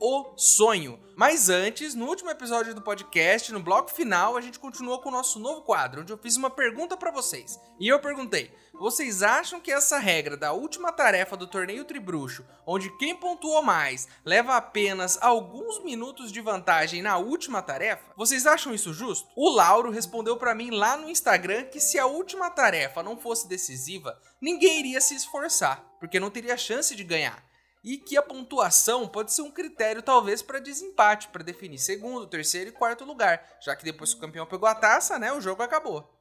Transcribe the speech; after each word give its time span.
o 0.00 0.34
sonho. 0.36 0.98
Mas 1.16 1.48
antes, 1.48 1.94
no 1.94 2.06
último 2.06 2.30
episódio 2.30 2.74
do 2.74 2.80
podcast, 2.80 3.52
no 3.52 3.60
bloco 3.60 3.90
final, 3.90 4.36
a 4.36 4.40
gente 4.40 4.58
continuou 4.58 5.00
com 5.00 5.08
o 5.08 5.12
nosso 5.12 5.38
novo 5.40 5.62
quadro, 5.62 6.02
onde 6.02 6.12
eu 6.12 6.18
fiz 6.18 6.36
uma 6.36 6.50
pergunta 6.50 6.96
para 6.96 7.10
vocês. 7.10 7.58
E 7.80 7.88
eu 7.88 7.98
perguntei: 7.98 8.52
vocês 8.78 9.24
acham 9.24 9.60
que 9.60 9.72
essa 9.72 9.98
regra 9.98 10.36
da 10.36 10.52
última 10.52 10.92
tarefa 10.92 11.36
do 11.36 11.48
torneio 11.48 11.84
Tribruxo, 11.84 12.44
onde 12.64 12.96
quem 12.96 13.16
pontuou 13.16 13.60
mais 13.60 14.06
leva 14.24 14.56
apenas 14.56 15.18
alguns 15.20 15.82
minutos 15.82 16.30
de 16.30 16.40
vantagem 16.40 17.02
na 17.02 17.18
última 17.18 17.60
tarefa, 17.60 18.12
vocês 18.16 18.46
acham 18.46 18.72
isso 18.72 18.94
justo? 18.94 19.28
O 19.34 19.50
Lauro 19.50 19.90
respondeu 19.90 20.36
para 20.36 20.54
mim 20.54 20.70
lá 20.70 20.96
no 20.96 21.10
Instagram 21.10 21.64
que 21.64 21.80
se 21.80 21.98
a 21.98 22.06
última 22.06 22.48
tarefa 22.50 23.02
não 23.02 23.16
fosse 23.16 23.48
decisiva, 23.48 24.16
ninguém 24.40 24.78
iria 24.78 25.00
se 25.00 25.16
esforçar, 25.16 25.84
porque 25.98 26.20
não 26.20 26.30
teria 26.30 26.56
chance 26.56 26.94
de 26.94 27.02
ganhar 27.02 27.47
e 27.82 27.96
que 27.96 28.16
a 28.16 28.22
pontuação 28.22 29.06
pode 29.06 29.32
ser 29.32 29.42
um 29.42 29.50
critério 29.50 30.02
talvez 30.02 30.42
para 30.42 30.58
desempate, 30.58 31.28
para 31.28 31.44
definir 31.44 31.78
segundo, 31.78 32.26
terceiro 32.26 32.70
e 32.70 32.72
quarto 32.72 33.04
lugar, 33.04 33.58
já 33.60 33.74
que 33.76 33.84
depois 33.84 34.12
que 34.12 34.18
o 34.18 34.20
campeão 34.20 34.46
pegou 34.46 34.68
a 34.68 34.74
taça, 34.74 35.18
né, 35.18 35.32
o 35.32 35.40
jogo 35.40 35.62
acabou. 35.62 36.18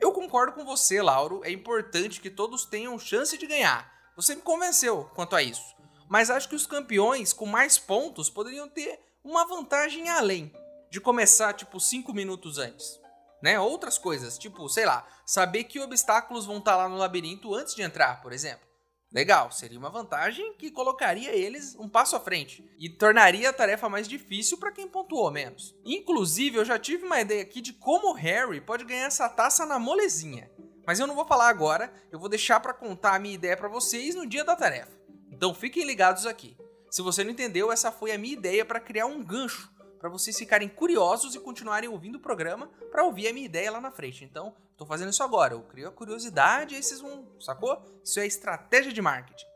Eu 0.00 0.12
concordo 0.12 0.52
com 0.52 0.64
você, 0.64 1.00
Lauro, 1.00 1.42
é 1.44 1.50
importante 1.50 2.20
que 2.20 2.30
todos 2.30 2.64
tenham 2.64 2.98
chance 2.98 3.36
de 3.36 3.46
ganhar. 3.46 3.90
Você 4.16 4.34
me 4.34 4.42
convenceu 4.42 5.10
quanto 5.14 5.36
a 5.36 5.42
isso. 5.42 5.74
Mas 6.08 6.30
acho 6.30 6.48
que 6.48 6.54
os 6.54 6.66
campeões 6.66 7.32
com 7.32 7.46
mais 7.46 7.78
pontos 7.78 8.30
poderiam 8.30 8.68
ter 8.68 8.98
uma 9.22 9.46
vantagem 9.46 10.08
além 10.08 10.52
de 10.90 11.00
começar 11.00 11.52
tipo 11.52 11.80
5 11.80 12.12
minutos 12.12 12.58
antes. 12.58 12.98
Né? 13.42 13.58
Outras 13.60 13.98
coisas, 13.98 14.38
tipo, 14.38 14.68
sei 14.68 14.86
lá, 14.86 15.06
saber 15.26 15.64
que 15.64 15.80
obstáculos 15.80 16.46
vão 16.46 16.58
estar 16.58 16.76
lá 16.76 16.88
no 16.88 16.96
labirinto 16.96 17.54
antes 17.54 17.74
de 17.74 17.82
entrar, 17.82 18.22
por 18.22 18.32
exemplo. 18.32 18.66
Legal, 19.12 19.50
seria 19.52 19.78
uma 19.78 19.88
vantagem 19.88 20.54
que 20.54 20.70
colocaria 20.70 21.34
eles 21.34 21.76
um 21.78 21.88
passo 21.88 22.16
à 22.16 22.20
frente 22.20 22.68
e 22.78 22.88
tornaria 22.88 23.48
a 23.48 23.52
tarefa 23.52 23.88
mais 23.88 24.08
difícil 24.08 24.58
para 24.58 24.72
quem 24.72 24.88
pontuou 24.88 25.30
menos. 25.30 25.74
Inclusive, 25.84 26.58
eu 26.58 26.64
já 26.64 26.78
tive 26.78 27.06
uma 27.06 27.20
ideia 27.20 27.42
aqui 27.42 27.60
de 27.60 27.72
como 27.72 28.10
o 28.10 28.14
Harry 28.14 28.60
pode 28.60 28.84
ganhar 28.84 29.06
essa 29.06 29.28
taça 29.28 29.64
na 29.64 29.78
molezinha. 29.78 30.50
Mas 30.86 30.98
eu 30.98 31.06
não 31.06 31.14
vou 31.14 31.26
falar 31.26 31.48
agora, 31.48 31.92
eu 32.12 32.18
vou 32.18 32.28
deixar 32.28 32.60
para 32.60 32.74
contar 32.74 33.14
a 33.14 33.18
minha 33.18 33.34
ideia 33.34 33.56
para 33.56 33.68
vocês 33.68 34.14
no 34.14 34.26
dia 34.26 34.44
da 34.44 34.54
tarefa. 34.54 34.96
Então 35.32 35.54
fiquem 35.54 35.84
ligados 35.84 36.26
aqui. 36.26 36.56
Se 36.90 37.02
você 37.02 37.24
não 37.24 37.30
entendeu, 37.30 37.72
essa 37.72 37.92
foi 37.92 38.12
a 38.12 38.18
minha 38.18 38.34
ideia 38.34 38.64
para 38.64 38.80
criar 38.80 39.06
um 39.06 39.22
gancho 39.22 39.70
para 39.98 40.08
vocês 40.08 40.38
ficarem 40.38 40.68
curiosos 40.68 41.34
e 41.34 41.40
continuarem 41.40 41.88
ouvindo 41.88 42.16
o 42.16 42.20
programa 42.20 42.68
para 42.90 43.04
ouvir 43.04 43.28
a 43.28 43.32
minha 43.32 43.46
ideia 43.46 43.70
lá 43.70 43.80
na 43.80 43.90
frente. 43.90 44.24
Então, 44.24 44.54
estou 44.72 44.86
fazendo 44.86 45.10
isso 45.10 45.22
agora. 45.22 45.54
Eu 45.54 45.62
crio 45.62 45.88
a 45.88 45.92
curiosidade 45.92 46.74
e 46.74 46.76
aí 46.76 46.82
vocês 46.82 47.00
vão, 47.00 47.26
sacou? 47.40 47.82
Isso 48.04 48.20
é 48.20 48.26
estratégia 48.26 48.92
de 48.92 49.02
marketing. 49.02 49.46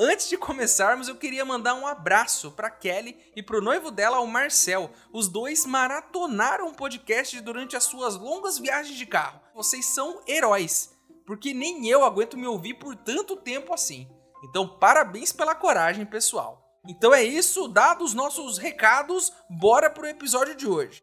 Antes 0.00 0.28
de 0.28 0.38
começarmos, 0.38 1.08
eu 1.08 1.16
queria 1.16 1.44
mandar 1.44 1.74
um 1.74 1.84
abraço 1.84 2.52
para 2.52 2.70
Kelly 2.70 3.18
e 3.34 3.42
para 3.42 3.58
o 3.58 3.60
noivo 3.60 3.90
dela, 3.90 4.20
o 4.20 4.28
Marcel. 4.28 4.92
Os 5.12 5.26
dois 5.26 5.66
maratonaram 5.66 6.68
o 6.68 6.74
podcast 6.74 7.40
durante 7.40 7.76
as 7.76 7.82
suas 7.82 8.14
longas 8.14 8.60
viagens 8.60 8.96
de 8.96 9.04
carro. 9.04 9.40
Vocês 9.52 9.86
são 9.86 10.22
heróis, 10.24 10.96
porque 11.26 11.52
nem 11.52 11.88
eu 11.88 12.04
aguento 12.04 12.36
me 12.36 12.46
ouvir 12.46 12.74
por 12.74 12.94
tanto 12.94 13.36
tempo 13.36 13.74
assim. 13.74 14.08
Então, 14.44 14.68
parabéns 14.68 15.32
pela 15.32 15.52
coragem, 15.52 16.06
pessoal. 16.06 16.67
Então 16.86 17.12
é 17.14 17.22
isso, 17.22 17.68
dados 17.68 18.14
nossos 18.14 18.58
recados, 18.58 19.32
bora 19.48 19.90
pro 19.90 20.06
episódio 20.06 20.54
de 20.54 20.66
hoje. 20.66 21.02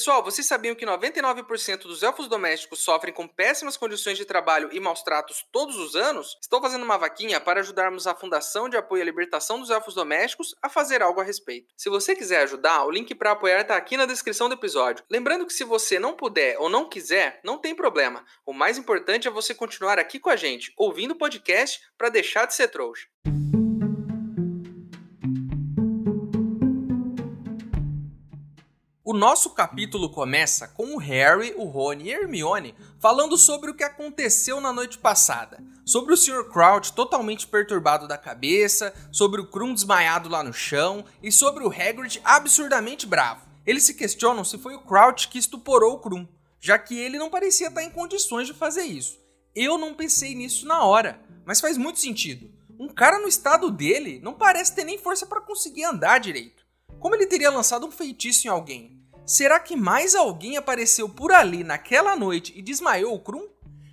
Pessoal, 0.00 0.24
vocês 0.24 0.46
sabiam 0.46 0.74
que 0.74 0.86
99% 0.86 1.82
dos 1.82 2.02
elfos 2.02 2.26
domésticos 2.26 2.82
sofrem 2.82 3.12
com 3.12 3.28
péssimas 3.28 3.76
condições 3.76 4.16
de 4.16 4.24
trabalho 4.24 4.70
e 4.72 4.80
maus 4.80 5.02
tratos 5.02 5.44
todos 5.52 5.76
os 5.76 5.94
anos? 5.94 6.38
Estou 6.40 6.58
fazendo 6.58 6.86
uma 6.86 6.96
vaquinha 6.96 7.38
para 7.38 7.60
ajudarmos 7.60 8.06
a 8.06 8.14
Fundação 8.14 8.66
de 8.66 8.78
Apoio 8.78 9.02
à 9.02 9.04
Libertação 9.04 9.60
dos 9.60 9.68
Elfos 9.68 9.92
Domésticos 9.92 10.54
a 10.62 10.70
fazer 10.70 11.02
algo 11.02 11.20
a 11.20 11.22
respeito. 11.22 11.74
Se 11.76 11.90
você 11.90 12.16
quiser 12.16 12.44
ajudar, 12.44 12.86
o 12.86 12.90
link 12.90 13.14
para 13.14 13.32
apoiar 13.32 13.60
está 13.60 13.76
aqui 13.76 13.94
na 13.94 14.06
descrição 14.06 14.48
do 14.48 14.54
episódio. 14.54 15.04
Lembrando 15.10 15.44
que 15.44 15.52
se 15.52 15.64
você 15.64 15.98
não 15.98 16.16
puder 16.16 16.58
ou 16.58 16.70
não 16.70 16.88
quiser, 16.88 17.38
não 17.44 17.58
tem 17.58 17.74
problema. 17.74 18.24
O 18.46 18.54
mais 18.54 18.78
importante 18.78 19.28
é 19.28 19.30
você 19.30 19.54
continuar 19.54 19.98
aqui 19.98 20.18
com 20.18 20.30
a 20.30 20.36
gente, 20.36 20.72
ouvindo 20.78 21.10
o 21.10 21.18
podcast 21.18 21.78
para 21.98 22.08
deixar 22.08 22.46
de 22.46 22.54
ser 22.54 22.68
trouxa. 22.68 23.06
O 29.10 29.12
nosso 29.12 29.50
capítulo 29.50 30.08
começa 30.08 30.68
com 30.68 30.94
o 30.94 30.96
Harry, 30.96 31.52
o 31.56 31.64
Rony 31.64 32.04
e 32.04 32.12
Hermione 32.12 32.76
falando 33.00 33.36
sobre 33.36 33.68
o 33.68 33.74
que 33.74 33.82
aconteceu 33.82 34.60
na 34.60 34.72
noite 34.72 34.98
passada, 34.98 35.60
sobre 35.84 36.14
o 36.14 36.16
Sr. 36.16 36.44
Crouch 36.44 36.92
totalmente 36.92 37.44
perturbado 37.44 38.06
da 38.06 38.16
cabeça, 38.16 38.94
sobre 39.10 39.40
o 39.40 39.46
Krum 39.48 39.74
desmaiado 39.74 40.28
lá 40.28 40.44
no 40.44 40.52
chão 40.52 41.04
e 41.20 41.32
sobre 41.32 41.64
o 41.64 41.72
Hagrid 41.72 42.20
absurdamente 42.22 43.04
bravo. 43.04 43.48
Eles 43.66 43.82
se 43.82 43.94
questionam 43.94 44.44
se 44.44 44.56
foi 44.58 44.76
o 44.76 44.82
Crouch 44.82 45.26
que 45.26 45.40
estuporou 45.40 45.94
o 45.94 45.98
Krum, 45.98 46.24
já 46.60 46.78
que 46.78 46.96
ele 46.96 47.18
não 47.18 47.30
parecia 47.30 47.66
estar 47.66 47.82
em 47.82 47.90
condições 47.90 48.46
de 48.46 48.54
fazer 48.54 48.84
isso. 48.84 49.18
Eu 49.56 49.76
não 49.76 49.92
pensei 49.92 50.36
nisso 50.36 50.68
na 50.68 50.84
hora, 50.84 51.20
mas 51.44 51.60
faz 51.60 51.76
muito 51.76 51.98
sentido. 51.98 52.48
Um 52.78 52.86
cara 52.86 53.18
no 53.18 53.26
estado 53.26 53.72
dele 53.72 54.20
não 54.22 54.34
parece 54.34 54.72
ter 54.72 54.84
nem 54.84 54.98
força 54.98 55.26
para 55.26 55.40
conseguir 55.40 55.82
andar 55.82 56.20
direito. 56.20 56.64
Como 57.00 57.16
ele 57.16 57.26
teria 57.26 57.50
lançado 57.50 57.84
um 57.84 57.90
feitiço 57.90 58.46
em 58.46 58.50
alguém? 58.50 58.99
Será 59.30 59.60
que 59.60 59.76
mais 59.76 60.16
alguém 60.16 60.56
apareceu 60.56 61.08
por 61.08 61.30
ali 61.30 61.62
naquela 61.62 62.16
noite 62.16 62.52
e 62.56 62.60
desmaiou 62.60 63.14
o 63.14 63.20
Krum? 63.20 63.46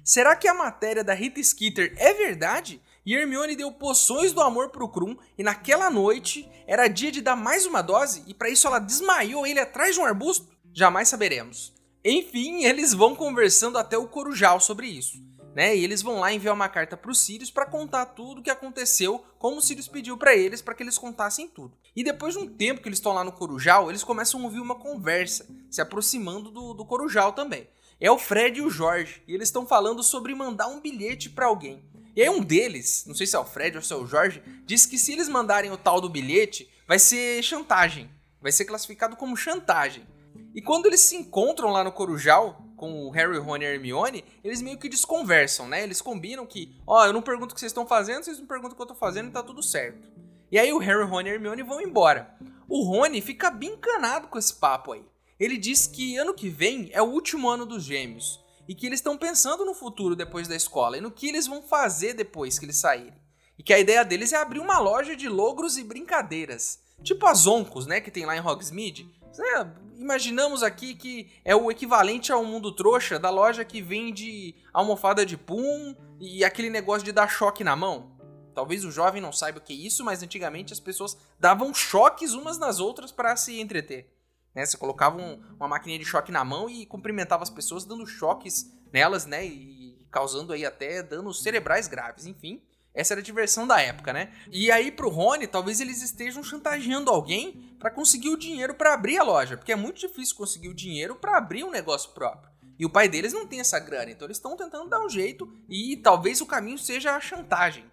Será 0.04 0.36
que 0.36 0.48
a 0.48 0.54
matéria 0.56 1.04
da 1.04 1.14
Rita 1.14 1.40
Skeeter 1.44 1.94
é 1.96 2.12
verdade? 2.12 2.82
E 3.06 3.14
Hermione 3.14 3.56
deu 3.56 3.72
poções 3.72 4.34
do 4.34 4.42
amor 4.42 4.70
pro 4.70 4.90
Krum 4.90 5.16
e 5.38 5.44
naquela 5.44 5.92
noite 5.92 6.50
era 6.66 6.88
dia 6.88 7.12
de 7.12 7.22
dar 7.22 7.36
mais 7.36 7.68
uma 7.68 7.84
dose 7.84 8.24
e 8.26 8.34
para 8.34 8.50
isso 8.50 8.66
ela 8.66 8.80
desmaiou 8.80 9.46
ele 9.46 9.60
atrás 9.60 9.94
de 9.94 10.02
um 10.02 10.06
arbusto? 10.06 10.48
Jamais 10.74 11.08
saberemos. 11.08 11.72
Enfim, 12.04 12.64
eles 12.64 12.92
vão 12.92 13.16
conversando 13.16 13.78
até 13.78 13.96
o 13.96 14.08
Corujal 14.08 14.60
sobre 14.60 14.88
isso 14.88 15.22
né? 15.58 15.76
E 15.76 15.84
eles 15.84 16.04
vão 16.04 16.20
lá 16.20 16.32
enviar 16.32 16.54
uma 16.54 16.70
carta 16.70 16.96
para 16.96 17.10
os 17.10 17.20
Sirius 17.20 17.50
para 17.50 17.66
contar 17.66 18.06
tudo 18.06 18.42
o 18.42 18.44
que 18.44 18.50
aconteceu, 18.52 19.26
como 19.40 19.58
o 19.58 19.62
Sirius 19.62 19.88
pediu 19.88 20.16
para 20.16 20.36
eles 20.36 20.62
para 20.62 20.76
que 20.76 20.84
eles 20.84 21.00
contassem 21.00 21.48
tudo. 21.48 21.76
E 21.96 22.04
depois 22.04 22.36
de 22.36 22.42
um 22.42 22.48
tempo 22.48 22.80
que 22.80 22.88
eles 22.88 23.00
estão 23.00 23.12
lá 23.12 23.24
no 23.24 23.32
Corujal, 23.32 23.90
eles 23.90 24.04
começam 24.04 24.40
a 24.40 24.44
ouvir 24.44 24.60
uma 24.60 24.76
conversa, 24.76 25.48
se 25.72 25.82
aproximando 25.82 26.52
do, 26.52 26.76
do 26.76 26.86
Corujal 26.86 27.34
também. 27.34 27.68
É 28.00 28.12
o 28.12 28.20
Fred 28.20 28.60
e 28.60 28.62
o 28.62 28.70
Jorge, 28.70 29.24
e 29.28 29.34
eles 29.34 29.48
estão 29.48 29.66
falando 29.66 30.04
sobre 30.04 30.36
mandar 30.36 30.68
um 30.68 30.80
bilhete 30.80 31.28
para 31.28 31.48
alguém. 31.48 31.84
E 32.16 32.22
aí 32.22 32.30
um 32.30 32.40
deles, 32.40 33.04
não 33.08 33.16
sei 33.16 33.26
se 33.26 33.36
é 33.36 33.40
o 33.40 33.44
Fred 33.44 33.78
ou 33.78 33.82
se 33.82 33.92
é 33.92 33.96
o 33.96 34.06
Jorge, 34.06 34.44
disse 34.64 34.88
que 34.88 35.00
se 35.00 35.14
eles 35.14 35.28
mandarem 35.28 35.72
o 35.72 35.78
tal 35.78 36.00
do 36.00 36.08
bilhete, 36.08 36.70
vai 36.88 37.00
ser 37.00 37.42
chantagem. 37.42 38.12
Vai 38.40 38.52
ser 38.52 38.66
classificado 38.66 39.16
como 39.16 39.36
chantagem. 39.36 40.06
E 40.54 40.62
quando 40.62 40.86
eles 40.86 41.00
se 41.00 41.16
encontram 41.16 41.72
lá 41.72 41.84
no 41.84 41.92
Corujal, 41.92 42.62
com 42.78 43.06
o 43.06 43.10
Harry, 43.10 43.38
Rony 43.40 43.66
e 43.66 43.68
Hermione, 43.68 44.24
eles 44.44 44.62
meio 44.62 44.78
que 44.78 44.88
desconversam, 44.88 45.68
né? 45.68 45.84
Eles 45.84 46.02
combinam 46.02 46.46
que, 46.46 46.80
ó, 46.86 47.02
oh, 47.02 47.06
eu 47.08 47.12
não 47.12 47.22
pergunto 47.22 47.52
o 47.52 47.56
que 47.56 47.60
vocês 47.60 47.72
estão 47.72 47.86
fazendo, 47.86 48.24
vocês 48.24 48.40
não 48.40 48.46
perguntam 48.46 48.74
o 48.74 48.76
que 48.76 48.82
eu 48.82 48.88
tô 48.88 48.96
fazendo 48.96 49.28
e 49.28 49.32
tá 49.32 49.44
tudo 49.44 49.62
certo. 49.62 50.08
E 50.50 50.58
aí 50.58 50.72
o 50.72 50.78
Harry, 50.78 51.04
Rony 51.04 51.30
e 51.30 51.34
Hermione 51.34 51.64
vão 51.64 51.82
embora. 51.82 52.34
O 52.70 52.84
Rony 52.84 53.20
fica 53.20 53.50
bem 53.50 53.72
encanado 53.72 54.28
com 54.28 54.38
esse 54.38 54.54
papo 54.54 54.94
aí. 54.94 55.04
Ele 55.40 55.58
diz 55.58 55.88
que 55.88 56.18
ano 56.18 56.34
que 56.34 56.50
vem 56.50 56.90
é 56.94 57.02
o 57.02 57.06
último 57.06 57.50
ano 57.50 57.66
dos 57.66 57.84
gêmeos 57.84 58.40
e 58.68 58.76
que 58.76 58.86
eles 58.86 59.00
estão 59.00 59.18
pensando 59.18 59.66
no 59.66 59.74
futuro 59.74 60.16
depois 60.16 60.48
da 60.48 60.56
escola 60.56 60.98
e 60.98 61.02
no 61.02 61.12
que 61.12 61.28
eles 61.28 61.48
vão 61.48 61.62
fazer 61.62 62.14
depois 62.14 62.60
que 62.60 62.66
eles 62.66 62.78
saírem. 62.78 63.14
E 63.58 63.64
que 63.64 63.74
a 63.74 63.80
ideia 63.80 64.06
deles 64.06 64.34
é 64.34 64.38
abrir 64.38 64.60
uma 64.60 64.78
loja 64.80 65.16
de 65.16 65.28
logros 65.28 65.78
e 65.78 65.84
brincadeiras. 65.84 66.80
Tipo 67.04 67.26
as 67.26 67.48
Oncos, 67.48 67.88
né, 67.88 68.02
que 68.02 68.12
tem 68.12 68.26
lá 68.26 68.36
em 68.36 68.42
Hogsmeade. 68.42 69.10
É, 69.40 69.68
imaginamos 69.98 70.64
aqui 70.64 70.96
que 70.96 71.30
é 71.44 71.56
o 71.56 71.70
equivalente 71.70 72.32
ao 72.32 72.44
mundo 72.44 72.72
trouxa 72.72 73.20
da 73.20 73.30
loja 73.30 73.66
que 73.66 73.82
vende 73.82 74.56
almofada 74.74 75.26
de 75.26 75.38
pum 75.38 75.96
e 76.20 76.44
aquele 76.44 76.70
negócio 76.70 77.04
de 77.04 77.12
dar 77.12 77.28
choque 77.28 77.64
na 77.64 77.76
mão. 77.76 78.16
talvez 78.54 78.84
o 78.84 78.92
jovem 78.92 79.22
não 79.22 79.32
saiba 79.32 79.60
o 79.60 79.62
que 79.62 79.74
é 79.74 79.76
isso, 79.76 80.04
mas 80.04 80.24
antigamente 80.24 80.74
as 80.74 80.80
pessoas 80.80 81.16
davam 81.40 81.72
choques 81.74 82.34
umas 82.34 82.58
nas 82.58 82.80
outras 82.80 83.12
para 83.12 83.36
se 83.36 83.60
entreter. 83.60 84.12
Né? 84.56 84.66
Você 84.66 84.76
colocava 84.76 85.22
um, 85.22 85.40
uma 85.56 85.68
maquininha 85.68 86.00
de 86.00 86.06
choque 86.06 86.32
na 86.32 86.44
mão 86.44 86.68
e 86.68 86.84
cumprimentava 86.84 87.44
as 87.44 87.50
pessoas 87.52 87.86
dando 87.86 88.08
choques 88.08 88.74
nelas, 88.92 89.28
né? 89.28 89.46
E 89.46 90.04
causando 90.10 90.52
aí 90.52 90.66
até 90.66 91.04
danos 91.04 91.44
cerebrais 91.44 91.88
graves, 91.88 92.26
enfim. 92.26 92.60
Essa 92.98 93.14
era 93.14 93.22
a 93.22 93.24
diversão 93.24 93.68
da 93.68 93.80
época, 93.80 94.12
né? 94.12 94.32
E 94.52 94.72
aí 94.72 94.92
pro 94.92 95.08
Rony, 95.08 95.46
talvez 95.46 95.80
eles 95.80 96.02
estejam 96.02 96.44
chantageando 96.44 97.12
alguém 97.12 97.76
para 97.78 97.92
conseguir 97.92 98.30
o 98.30 98.38
dinheiro 98.38 98.74
para 98.74 98.96
abrir 98.96 99.20
a 99.20 99.24
loja, 99.24 99.56
porque 99.56 99.72
é 99.72 99.76
muito 99.76 100.00
difícil 100.00 100.36
conseguir 100.36 100.68
o 100.68 100.74
dinheiro 100.74 101.14
para 101.16 101.38
abrir 101.38 101.64
um 101.64 101.70
negócio 101.70 102.10
próprio. 102.10 102.52
E 102.80 102.88
o 102.88 102.90
pai 102.90 103.08
deles 103.08 103.34
não 103.34 103.46
tem 103.46 103.60
essa 103.60 103.80
grana, 103.80 104.10
então 104.10 104.26
eles 104.26 104.38
estão 104.38 104.58
tentando 104.58 104.90
dar 104.90 105.00
um 105.00 105.10
jeito 105.10 105.48
e 105.70 105.96
talvez 105.98 106.42
o 106.42 106.48
caminho 106.48 106.80
seja 106.80 107.16
a 107.16 107.20
chantagem. 107.20 107.86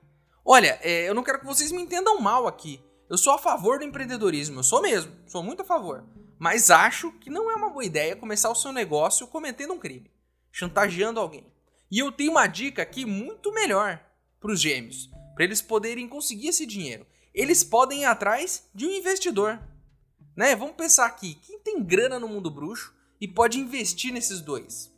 Olha, 0.43 0.79
é, 0.81 1.07
eu 1.07 1.13
não 1.13 1.23
quero 1.23 1.41
que 1.41 1.47
vocês 1.47 1.71
me 1.71 1.83
entendam 1.83 2.19
mal 2.19 2.47
aqui. 2.47 2.83
Eu 3.11 3.19
sou 3.19 3.35
a 3.35 3.39
favor 3.39 3.79
do 3.79 3.85
empreendedorismo, 3.85 4.61
eu 4.61 4.65
sou 4.65 4.81
mesmo, 4.81 5.13
sou 5.27 5.43
muito 5.43 5.61
a 5.61 5.67
favor. 5.67 6.03
Mas 6.39 6.71
acho 6.71 7.13
que 7.13 7.29
não 7.29 7.51
é 7.51 7.55
uma 7.55 7.69
boa 7.69 7.85
ideia 7.85 8.17
começar 8.17 8.49
o 8.49 8.55
seu 8.55 8.73
negócio 8.73 9.27
cometendo 9.27 9.75
um 9.75 9.79
crime, 9.79 10.11
chantageando 10.51 11.21
alguém. 11.21 11.47
E 11.91 11.99
eu 11.99 12.11
tenho 12.11 12.31
uma 12.31 12.47
dica 12.47 12.81
aqui 12.81 13.05
muito 13.05 13.53
melhor 13.53 14.03
para 14.45 14.53
os 14.53 14.61
gêmeos, 14.61 15.11
para 15.35 15.45
eles 15.45 15.63
poderem 15.63 16.07
conseguir 16.07 16.49
esse 16.49 16.67
dinheiro. 16.67 17.07
Eles 17.33 17.65
podem 17.65 18.03
ir 18.03 18.05
atrás 18.05 18.69
de 18.75 18.87
um 18.87 18.91
investidor. 18.91 19.59
Né? 20.37 20.55
Vamos 20.55 20.77
pensar 20.77 21.07
aqui, 21.07 21.37
quem 21.37 21.59
tem 21.61 21.83
grana 21.83 22.21
no 22.21 22.29
mundo 22.29 22.51
bruxo 22.51 22.95
e 23.19 23.27
pode 23.27 23.59
investir 23.59 24.13
nesses 24.13 24.43
dois? 24.43 24.95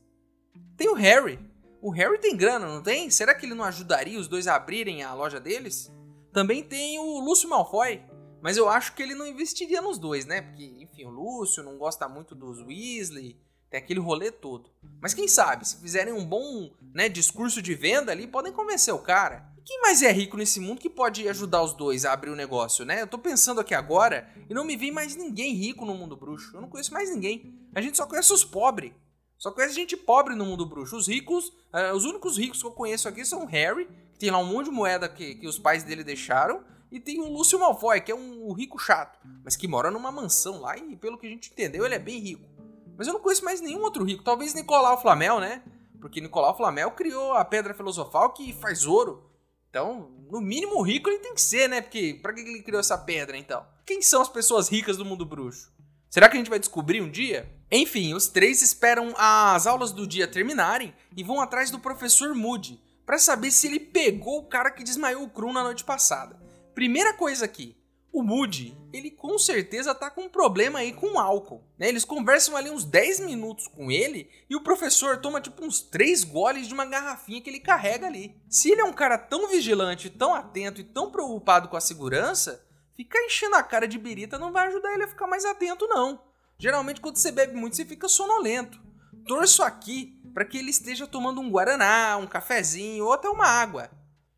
Tem 0.76 0.88
o 0.88 0.94
Harry. 0.94 1.38
O 1.80 1.90
Harry 1.90 2.18
tem 2.18 2.36
grana, 2.36 2.66
não 2.66 2.82
tem? 2.82 3.08
Será 3.08 3.36
que 3.36 3.46
ele 3.46 3.54
não 3.54 3.64
ajudaria 3.64 4.18
os 4.18 4.26
dois 4.26 4.48
a 4.48 4.56
abrirem 4.56 5.04
a 5.04 5.14
loja 5.14 5.38
deles? 5.38 5.92
Também 6.32 6.64
tem 6.64 6.98
o 6.98 7.20
Lúcio 7.20 7.48
Malfoy, 7.48 8.02
mas 8.42 8.56
eu 8.56 8.68
acho 8.68 8.96
que 8.96 9.02
ele 9.02 9.14
não 9.14 9.28
investiria 9.28 9.80
nos 9.80 9.96
dois, 9.96 10.26
né? 10.26 10.42
Porque, 10.42 10.64
enfim, 10.80 11.04
o 11.04 11.10
Lúcio 11.10 11.62
não 11.62 11.78
gosta 11.78 12.08
muito 12.08 12.34
dos 12.34 12.58
Weasley, 12.58 13.38
tem 13.76 13.82
aquele 13.82 14.00
rolê 14.00 14.30
todo. 14.30 14.70
Mas 15.00 15.12
quem 15.12 15.28
sabe, 15.28 15.68
se 15.68 15.76
fizerem 15.76 16.12
um 16.12 16.24
bom 16.24 16.70
né, 16.94 17.08
discurso 17.08 17.60
de 17.60 17.74
venda 17.74 18.10
ali, 18.10 18.26
podem 18.26 18.52
convencer 18.52 18.92
o 18.94 18.98
cara. 18.98 19.46
Quem 19.64 19.80
mais 19.82 20.02
é 20.02 20.10
rico 20.10 20.36
nesse 20.36 20.60
mundo 20.60 20.80
que 20.80 20.88
pode 20.88 21.28
ajudar 21.28 21.62
os 21.62 21.74
dois 21.74 22.04
a 22.04 22.12
abrir 22.12 22.30
o 22.30 22.32
um 22.32 22.36
negócio, 22.36 22.84
né? 22.84 23.02
Eu 23.02 23.06
tô 23.06 23.18
pensando 23.18 23.60
aqui 23.60 23.74
agora 23.74 24.28
e 24.48 24.54
não 24.54 24.64
me 24.64 24.76
vem 24.76 24.92
mais 24.92 25.14
ninguém 25.16 25.54
rico 25.54 25.84
no 25.84 25.94
mundo 25.94 26.16
bruxo. 26.16 26.56
Eu 26.56 26.60
não 26.60 26.68
conheço 26.68 26.94
mais 26.94 27.10
ninguém. 27.10 27.52
A 27.74 27.80
gente 27.80 27.96
só 27.96 28.06
conhece 28.06 28.32
os 28.32 28.44
pobres. 28.44 28.92
Só 29.36 29.50
conhece 29.50 29.74
gente 29.74 29.96
pobre 29.96 30.34
no 30.34 30.46
mundo 30.46 30.64
bruxo. 30.64 30.96
Os 30.96 31.08
ricos, 31.08 31.48
uh, 31.48 31.94
os 31.94 32.04
únicos 32.04 32.38
ricos 32.38 32.60
que 32.60 32.66
eu 32.66 32.70
conheço 32.70 33.08
aqui 33.08 33.24
são 33.24 33.42
o 33.42 33.46
Harry, 33.46 33.86
que 34.14 34.20
tem 34.20 34.30
lá 34.30 34.38
um 34.38 34.46
monte 34.46 34.66
de 34.66 34.72
moeda 34.72 35.08
que, 35.08 35.34
que 35.34 35.46
os 35.46 35.58
pais 35.58 35.82
dele 35.82 36.04
deixaram, 36.04 36.64
e 36.90 37.00
tem 37.00 37.20
o 37.20 37.28
Lúcio 37.28 37.58
Malfoy, 37.58 38.00
que 38.00 38.12
é 38.12 38.14
um 38.14 38.52
rico 38.52 38.78
chato, 38.78 39.18
mas 39.44 39.56
que 39.56 39.66
mora 39.66 39.90
numa 39.90 40.12
mansão 40.12 40.60
lá 40.60 40.78
e, 40.78 40.96
pelo 40.96 41.18
que 41.18 41.26
a 41.26 41.30
gente 41.30 41.50
entendeu, 41.50 41.84
ele 41.84 41.96
é 41.96 41.98
bem 41.98 42.20
rico. 42.20 42.55
Mas 42.96 43.06
eu 43.06 43.12
não 43.12 43.20
conheço 43.20 43.44
mais 43.44 43.60
nenhum 43.60 43.82
outro 43.82 44.04
rico. 44.04 44.24
Talvez 44.24 44.54
Nicolau 44.54 45.00
Flamel, 45.00 45.40
né? 45.40 45.62
Porque 46.00 46.20
Nicolau 46.20 46.56
Flamel 46.56 46.90
criou 46.92 47.34
a 47.34 47.44
pedra 47.44 47.74
filosofal 47.74 48.32
que 48.32 48.52
faz 48.52 48.86
ouro. 48.86 49.30
Então, 49.68 50.10
no 50.30 50.40
mínimo 50.40 50.80
rico 50.82 51.10
ele 51.10 51.18
tem 51.18 51.34
que 51.34 51.40
ser, 51.40 51.68
né? 51.68 51.80
Porque 51.80 52.18
pra 52.22 52.32
que 52.32 52.40
ele 52.40 52.62
criou 52.62 52.80
essa 52.80 52.96
pedra, 52.96 53.36
então? 53.36 53.66
Quem 53.84 54.00
são 54.00 54.22
as 54.22 54.28
pessoas 54.28 54.68
ricas 54.68 54.96
do 54.96 55.04
mundo 55.04 55.26
bruxo? 55.26 55.70
Será 56.08 56.28
que 56.28 56.36
a 56.36 56.38
gente 56.38 56.50
vai 56.50 56.58
descobrir 56.58 57.02
um 57.02 57.10
dia? 57.10 57.50
Enfim, 57.70 58.14
os 58.14 58.28
três 58.28 58.62
esperam 58.62 59.12
as 59.16 59.66
aulas 59.66 59.92
do 59.92 60.06
dia 60.06 60.26
terminarem 60.26 60.94
e 61.16 61.22
vão 61.22 61.40
atrás 61.40 61.70
do 61.70 61.78
professor 61.78 62.34
Moody 62.34 62.80
para 63.04 63.18
saber 63.18 63.50
se 63.50 63.66
ele 63.66 63.78
pegou 63.78 64.38
o 64.38 64.46
cara 64.46 64.70
que 64.70 64.84
desmaiou 64.84 65.24
o 65.24 65.30
Krum 65.30 65.52
na 65.52 65.62
noite 65.62 65.84
passada. 65.84 66.40
Primeira 66.74 67.14
coisa 67.14 67.44
aqui, 67.44 67.76
o 68.18 68.22
Moody, 68.22 68.74
ele 68.94 69.10
com 69.10 69.38
certeza 69.38 69.94
tá 69.94 70.10
com 70.10 70.22
um 70.22 70.28
problema 70.30 70.78
aí 70.78 70.90
com 70.90 71.20
álcool. 71.20 71.62
Né? 71.78 71.88
Eles 71.88 72.02
conversam 72.02 72.56
ali 72.56 72.70
uns 72.70 72.82
10 72.82 73.20
minutos 73.20 73.68
com 73.68 73.90
ele 73.90 74.30
e 74.48 74.56
o 74.56 74.62
professor 74.62 75.18
toma 75.18 75.38
tipo 75.38 75.62
uns 75.62 75.82
3 75.82 76.24
goles 76.24 76.66
de 76.66 76.72
uma 76.72 76.86
garrafinha 76.86 77.42
que 77.42 77.50
ele 77.50 77.60
carrega 77.60 78.06
ali. 78.06 78.34
Se 78.48 78.70
ele 78.70 78.80
é 78.80 78.84
um 78.84 78.92
cara 78.92 79.18
tão 79.18 79.48
vigilante, 79.48 80.08
tão 80.08 80.34
atento 80.34 80.80
e 80.80 80.84
tão 80.84 81.10
preocupado 81.10 81.68
com 81.68 81.76
a 81.76 81.80
segurança, 81.80 82.66
ficar 82.94 83.22
enchendo 83.22 83.56
a 83.56 83.62
cara 83.62 83.86
de 83.86 83.98
birita 83.98 84.38
não 84.38 84.50
vai 84.50 84.68
ajudar 84.68 84.94
ele 84.94 85.02
a 85.02 85.08
ficar 85.08 85.26
mais 85.26 85.44
atento, 85.44 85.86
não. 85.86 86.22
Geralmente, 86.58 87.02
quando 87.02 87.18
você 87.18 87.30
bebe 87.30 87.54
muito, 87.54 87.76
você 87.76 87.84
fica 87.84 88.08
sonolento. 88.08 88.80
Torço 89.26 89.62
aqui 89.62 90.18
para 90.32 90.46
que 90.46 90.56
ele 90.56 90.70
esteja 90.70 91.06
tomando 91.06 91.42
um 91.42 91.50
guaraná, 91.50 92.16
um 92.16 92.26
cafezinho 92.26 93.04
ou 93.04 93.12
até 93.12 93.28
uma 93.28 93.46
água. 93.46 93.90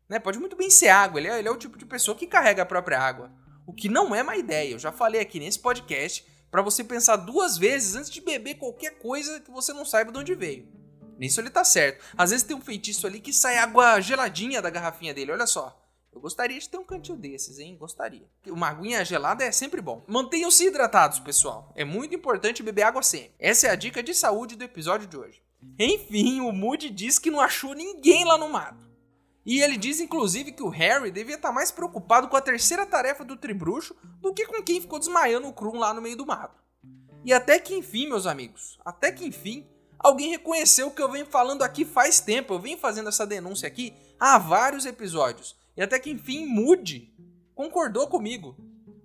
Né? 0.09 0.19
Pode 0.19 0.37
muito 0.37 0.57
bem 0.57 0.69
ser 0.69 0.89
água, 0.89 1.17
ele 1.17 1.29
é, 1.29 1.39
ele 1.39 1.47
é 1.47 1.51
o 1.51 1.57
tipo 1.57 1.77
de 1.77 1.85
pessoa 1.85 2.17
que 2.17 2.27
carrega 2.27 2.63
a 2.63 2.65
própria 2.65 2.99
água. 2.99 3.31
O 3.69 3.71
que 3.71 3.87
não 3.87 4.15
é 4.15 4.23
má 4.23 4.35
ideia. 4.35 4.71
Eu 4.71 4.79
já 4.79 4.91
falei 4.91 5.21
aqui 5.21 5.39
nesse 5.39 5.59
podcast 5.59 6.25
para 6.49 6.63
você 6.63 6.83
pensar 6.83 7.17
duas 7.17 7.55
vezes 7.55 7.95
antes 7.95 8.09
de 8.09 8.19
beber 8.19 8.55
qualquer 8.55 8.97
coisa 8.97 9.39
que 9.39 9.51
você 9.51 9.71
não 9.71 9.85
saiba 9.85 10.11
de 10.11 10.17
onde 10.17 10.33
veio. 10.33 10.67
Nisso 11.19 11.39
ele 11.39 11.51
tá 11.51 11.63
certo. 11.63 12.03
Às 12.17 12.31
vezes 12.31 12.43
tem 12.43 12.57
um 12.57 12.61
feitiço 12.61 13.05
ali 13.05 13.19
que 13.19 13.31
sai 13.31 13.59
água 13.59 14.01
geladinha 14.01 14.59
da 14.59 14.71
garrafinha 14.71 15.13
dele, 15.13 15.33
olha 15.33 15.45
só. 15.45 15.79
Eu 16.11 16.19
gostaria 16.19 16.59
de 16.59 16.67
ter 16.67 16.79
um 16.79 16.83
cantil 16.83 17.15
desses, 17.15 17.59
hein? 17.59 17.77
Gostaria. 17.79 18.27
Uma 18.47 18.69
aguinha 18.69 19.05
gelada 19.05 19.43
é 19.43 19.51
sempre 19.51 19.81
bom. 19.81 20.03
Mantenham-se 20.07 20.65
hidratados, 20.65 21.19
pessoal. 21.19 21.71
É 21.75 21.85
muito 21.85 22.15
importante 22.15 22.63
beber 22.63 22.81
água 22.81 23.03
sempre. 23.03 23.35
Essa 23.37 23.67
é 23.67 23.69
a 23.69 23.75
dica 23.75 24.01
de 24.01 24.15
saúde 24.15 24.55
do 24.55 24.63
episódio 24.63 25.05
de 25.05 25.15
hoje. 25.15 25.43
Enfim, 25.77 26.41
o 26.41 26.51
Moody 26.51 26.89
diz 26.89 27.19
que 27.19 27.29
não 27.29 27.39
achou 27.39 27.75
ninguém 27.75 28.25
lá 28.25 28.35
no 28.35 28.49
mato. 28.49 28.88
E 29.45 29.61
ele 29.61 29.77
diz, 29.77 29.99
inclusive, 29.99 30.51
que 30.51 30.63
o 30.63 30.69
Harry 30.69 31.11
devia 31.11 31.35
estar 31.35 31.51
mais 31.51 31.71
preocupado 31.71 32.27
com 32.27 32.37
a 32.37 32.41
terceira 32.41 32.85
tarefa 32.85 33.23
do 33.23 33.37
tribruxo 33.37 33.95
do 34.21 34.33
que 34.33 34.45
com 34.45 34.61
quem 34.61 34.81
ficou 34.81 34.99
desmaiando 34.99 35.47
o 35.47 35.53
Krum 35.53 35.77
lá 35.77 35.93
no 35.93 36.01
meio 36.01 36.15
do 36.15 36.25
mato. 36.25 36.61
E 37.23 37.33
até 37.33 37.59
que 37.59 37.75
enfim, 37.75 38.07
meus 38.07 38.25
amigos, 38.25 38.79
até 38.85 39.11
que 39.11 39.25
enfim, 39.25 39.67
alguém 39.97 40.29
reconheceu 40.29 40.87
o 40.87 40.91
que 40.91 41.01
eu 41.01 41.11
venho 41.11 41.25
falando 41.25 41.63
aqui 41.63 41.83
faz 41.85 42.19
tempo. 42.19 42.53
Eu 42.53 42.59
venho 42.59 42.77
fazendo 42.77 43.09
essa 43.09 43.25
denúncia 43.25 43.67
aqui 43.67 43.93
há 44.19 44.37
vários 44.37 44.85
episódios. 44.85 45.55
E 45.75 45.81
até 45.81 45.99
que 45.99 46.11
enfim, 46.11 46.45
Moody 46.45 47.13
concordou 47.55 48.07
comigo. 48.07 48.55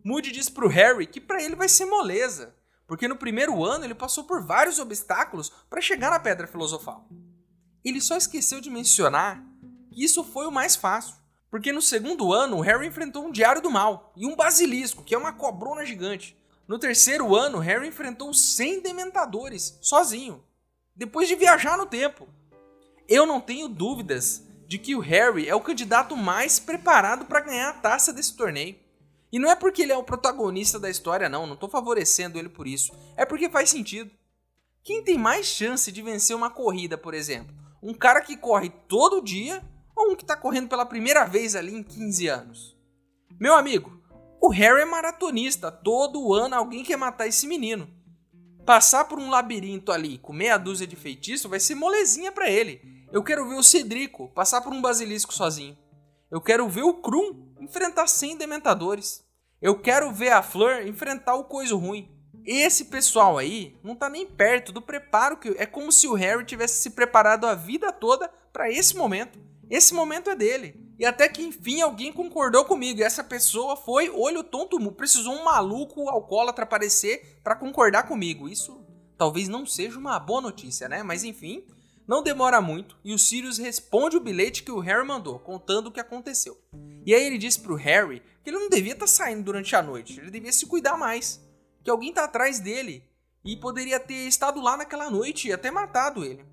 Moody 0.04 0.30
disse 0.30 0.52
pro 0.52 0.68
Harry 0.68 1.06
que 1.06 1.20
para 1.20 1.42
ele 1.42 1.56
vai 1.56 1.68
ser 1.68 1.86
moleza, 1.86 2.54
porque 2.86 3.08
no 3.08 3.16
primeiro 3.16 3.64
ano 3.64 3.84
ele 3.84 3.94
passou 3.94 4.24
por 4.24 4.42
vários 4.42 4.78
obstáculos 4.78 5.50
para 5.70 5.80
chegar 5.80 6.10
na 6.10 6.20
Pedra 6.20 6.46
Filosofal. 6.46 7.08
Ele 7.84 8.00
só 8.00 8.16
esqueceu 8.16 8.60
de 8.60 8.70
mencionar 8.70 9.44
isso 9.96 10.24
foi 10.24 10.46
o 10.46 10.52
mais 10.52 10.76
fácil. 10.76 11.14
Porque 11.50 11.70
no 11.70 11.80
segundo 11.80 12.32
ano, 12.32 12.60
Harry 12.60 12.88
enfrentou 12.88 13.24
um 13.24 13.30
Diário 13.30 13.62
do 13.62 13.70
Mal 13.70 14.12
e 14.16 14.26
um 14.26 14.34
Basilisco, 14.34 15.04
que 15.04 15.14
é 15.14 15.18
uma 15.18 15.32
cobrona 15.32 15.86
gigante. 15.86 16.36
No 16.66 16.78
terceiro 16.78 17.36
ano, 17.36 17.58
Harry 17.58 17.86
enfrentou 17.86 18.34
100 18.34 18.80
Dementadores, 18.80 19.78
sozinho, 19.80 20.42
depois 20.96 21.28
de 21.28 21.36
viajar 21.36 21.76
no 21.76 21.86
tempo. 21.86 22.28
Eu 23.06 23.24
não 23.24 23.40
tenho 23.40 23.68
dúvidas 23.68 24.42
de 24.66 24.78
que 24.78 24.96
o 24.96 25.00
Harry 25.00 25.48
é 25.48 25.54
o 25.54 25.60
candidato 25.60 26.16
mais 26.16 26.58
preparado 26.58 27.26
para 27.26 27.40
ganhar 27.40 27.68
a 27.68 27.74
taça 27.74 28.12
desse 28.12 28.34
torneio. 28.34 28.76
E 29.30 29.38
não 29.38 29.50
é 29.50 29.54
porque 29.54 29.82
ele 29.82 29.92
é 29.92 29.96
o 29.96 30.02
protagonista 30.02 30.78
da 30.78 30.90
história, 30.90 31.28
não, 31.28 31.46
não 31.46 31.54
estou 31.54 31.68
favorecendo 31.68 32.38
ele 32.38 32.48
por 32.48 32.66
isso. 32.66 32.92
É 33.16 33.24
porque 33.24 33.50
faz 33.50 33.70
sentido. 33.70 34.10
Quem 34.82 35.04
tem 35.04 35.16
mais 35.16 35.46
chance 35.46 35.92
de 35.92 36.02
vencer 36.02 36.34
uma 36.34 36.50
corrida, 36.50 36.98
por 36.98 37.14
exemplo? 37.14 37.54
Um 37.82 37.94
cara 37.94 38.20
que 38.20 38.36
corre 38.36 38.70
todo 38.88 39.22
dia 39.22 39.62
ou 39.94 40.12
um 40.12 40.16
que 40.16 40.24
está 40.24 40.36
correndo 40.36 40.68
pela 40.68 40.86
primeira 40.86 41.24
vez 41.24 41.54
ali 41.54 41.74
em 41.74 41.82
15 41.82 42.28
anos? 42.28 42.76
Meu 43.38 43.54
amigo, 43.54 44.00
o 44.40 44.48
Harry 44.48 44.82
é 44.82 44.84
maratonista, 44.84 45.70
todo 45.70 46.34
ano 46.34 46.54
alguém 46.54 46.84
quer 46.84 46.96
matar 46.96 47.26
esse 47.26 47.46
menino. 47.46 47.88
Passar 48.66 49.04
por 49.04 49.18
um 49.18 49.30
labirinto 49.30 49.92
ali 49.92 50.18
com 50.18 50.32
meia 50.32 50.56
dúzia 50.56 50.86
de 50.86 50.96
feitiço 50.96 51.48
vai 51.48 51.60
ser 51.60 51.74
molezinha 51.74 52.32
para 52.32 52.48
ele. 52.48 52.80
Eu 53.12 53.22
quero 53.22 53.48
ver 53.48 53.56
o 53.56 53.62
Cedrico 53.62 54.28
passar 54.28 54.60
por 54.60 54.72
um 54.72 54.80
basilisco 54.80 55.32
sozinho. 55.32 55.76
Eu 56.30 56.40
quero 56.40 56.68
ver 56.68 56.82
o 56.82 56.94
Krum 56.94 57.54
enfrentar 57.60 58.06
100 58.06 58.38
dementadores. 58.38 59.24
Eu 59.60 59.78
quero 59.80 60.10
ver 60.12 60.32
a 60.32 60.42
Fleur 60.42 60.86
enfrentar 60.86 61.34
o 61.36 61.44
coisa 61.44 61.74
ruim. 61.74 62.10
Esse 62.44 62.86
pessoal 62.86 63.38
aí 63.38 63.78
não 63.82 63.94
tá 63.94 64.10
nem 64.10 64.26
perto 64.26 64.72
do 64.72 64.82
preparo 64.82 65.36
que 65.38 65.48
é 65.56 65.64
como 65.64 65.90
se 65.90 66.06
o 66.06 66.14
Harry 66.14 66.44
tivesse 66.44 66.82
se 66.82 66.90
preparado 66.90 67.46
a 67.46 67.54
vida 67.54 67.90
toda 67.92 68.28
para 68.52 68.70
esse 68.70 68.96
momento. 68.96 69.38
Esse 69.70 69.94
momento 69.94 70.30
é 70.30 70.36
dele. 70.36 70.80
E 70.98 71.04
até 71.04 71.28
que 71.28 71.42
enfim 71.42 71.80
alguém 71.80 72.12
concordou 72.12 72.64
comigo. 72.64 73.00
E 73.00 73.02
essa 73.02 73.24
pessoa 73.24 73.76
foi 73.76 74.08
olho 74.10 74.44
tonto, 74.44 74.78
precisou 74.92 75.34
um 75.34 75.44
maluco 75.44 76.08
alcoólatra 76.08 76.64
aparecer 76.64 77.40
para 77.42 77.56
concordar 77.56 78.04
comigo. 78.04 78.48
Isso 78.48 78.84
talvez 79.16 79.48
não 79.48 79.66
seja 79.66 79.98
uma 79.98 80.18
boa 80.18 80.40
notícia, 80.40 80.88
né? 80.88 81.02
Mas 81.02 81.24
enfim, 81.24 81.64
não 82.06 82.22
demora 82.22 82.60
muito 82.60 82.98
e 83.02 83.14
o 83.14 83.18
Sirius 83.18 83.58
responde 83.58 84.16
o 84.16 84.20
bilhete 84.20 84.62
que 84.62 84.70
o 84.70 84.78
Harry 84.80 85.06
mandou, 85.06 85.38
contando 85.38 85.86
o 85.86 85.92
que 85.92 86.00
aconteceu. 86.00 86.58
E 87.06 87.14
aí 87.14 87.24
ele 87.24 87.38
disse 87.38 87.60
pro 87.60 87.76
Harry 87.76 88.22
que 88.42 88.50
ele 88.50 88.58
não 88.58 88.68
devia 88.68 88.92
estar 88.92 89.06
tá 89.06 89.10
saindo 89.10 89.42
durante 89.42 89.74
a 89.74 89.82
noite, 89.82 90.20
ele 90.20 90.30
devia 90.30 90.52
se 90.52 90.66
cuidar 90.66 90.96
mais, 90.96 91.42
que 91.82 91.90
alguém 91.90 92.12
tá 92.12 92.24
atrás 92.24 92.60
dele 92.60 93.02
e 93.44 93.56
poderia 93.56 93.98
ter 93.98 94.26
estado 94.26 94.60
lá 94.60 94.76
naquela 94.76 95.10
noite 95.10 95.48
e 95.48 95.52
até 95.52 95.70
matado 95.70 96.24
ele, 96.24 96.44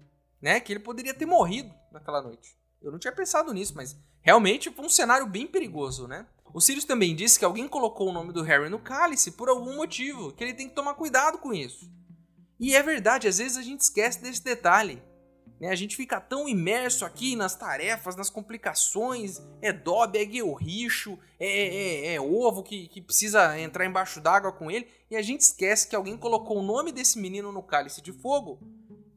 né? 0.41 0.59
Que 0.59 0.73
ele 0.73 0.79
poderia 0.79 1.13
ter 1.13 1.25
morrido 1.25 1.73
naquela 1.91 2.21
noite. 2.21 2.60
Eu 2.81 2.91
não 2.91 2.99
tinha 2.99 3.13
pensado 3.13 3.53
nisso, 3.53 3.73
mas 3.75 3.97
Realmente 4.21 4.69
foi 4.69 4.85
um 4.85 4.89
cenário 4.89 5.25
bem 5.25 5.47
perigoso, 5.47 6.07
né? 6.07 6.25
O 6.53 6.61
Sirius 6.61 6.85
também 6.85 7.15
disse 7.15 7.39
que 7.39 7.45
alguém 7.45 7.67
colocou 7.67 8.09
o 8.09 8.13
nome 8.13 8.31
do 8.31 8.43
Harry 8.43 8.69
no 8.69 8.77
cálice 8.77 9.31
por 9.31 9.49
algum 9.49 9.75
motivo, 9.75 10.31
que 10.31 10.43
ele 10.43 10.53
tem 10.53 10.69
que 10.69 10.75
tomar 10.75 10.93
cuidado 10.93 11.39
com 11.39 11.53
isso. 11.53 11.89
E 12.59 12.75
é 12.75 12.83
verdade, 12.83 13.27
às 13.27 13.39
vezes 13.39 13.57
a 13.57 13.63
gente 13.63 13.81
esquece 13.81 14.21
desse 14.21 14.43
detalhe. 14.43 15.01
Né? 15.59 15.69
A 15.69 15.75
gente 15.75 15.95
fica 15.95 16.21
tão 16.21 16.47
imerso 16.47 17.03
aqui 17.03 17.35
nas 17.35 17.55
tarefas, 17.55 18.15
nas 18.15 18.29
complicações, 18.29 19.41
é 19.59 19.73
Dobby, 19.73 20.19
é 20.19 20.25
guerricho, 20.25 21.17
é, 21.39 21.47
é, 21.47 22.05
é, 22.07 22.13
é 22.15 22.21
ovo 22.21 22.61
que, 22.61 22.87
que 22.89 23.01
precisa 23.01 23.59
entrar 23.59 23.85
embaixo 23.85 24.21
d'água 24.21 24.51
com 24.51 24.69
ele, 24.69 24.87
e 25.09 25.15
a 25.15 25.21
gente 25.21 25.41
esquece 25.41 25.87
que 25.87 25.95
alguém 25.95 26.17
colocou 26.17 26.57
o 26.59 26.63
nome 26.63 26.91
desse 26.91 27.17
menino 27.17 27.51
no 27.51 27.63
cálice 27.63 28.01
de 28.01 28.11
fogo 28.11 28.59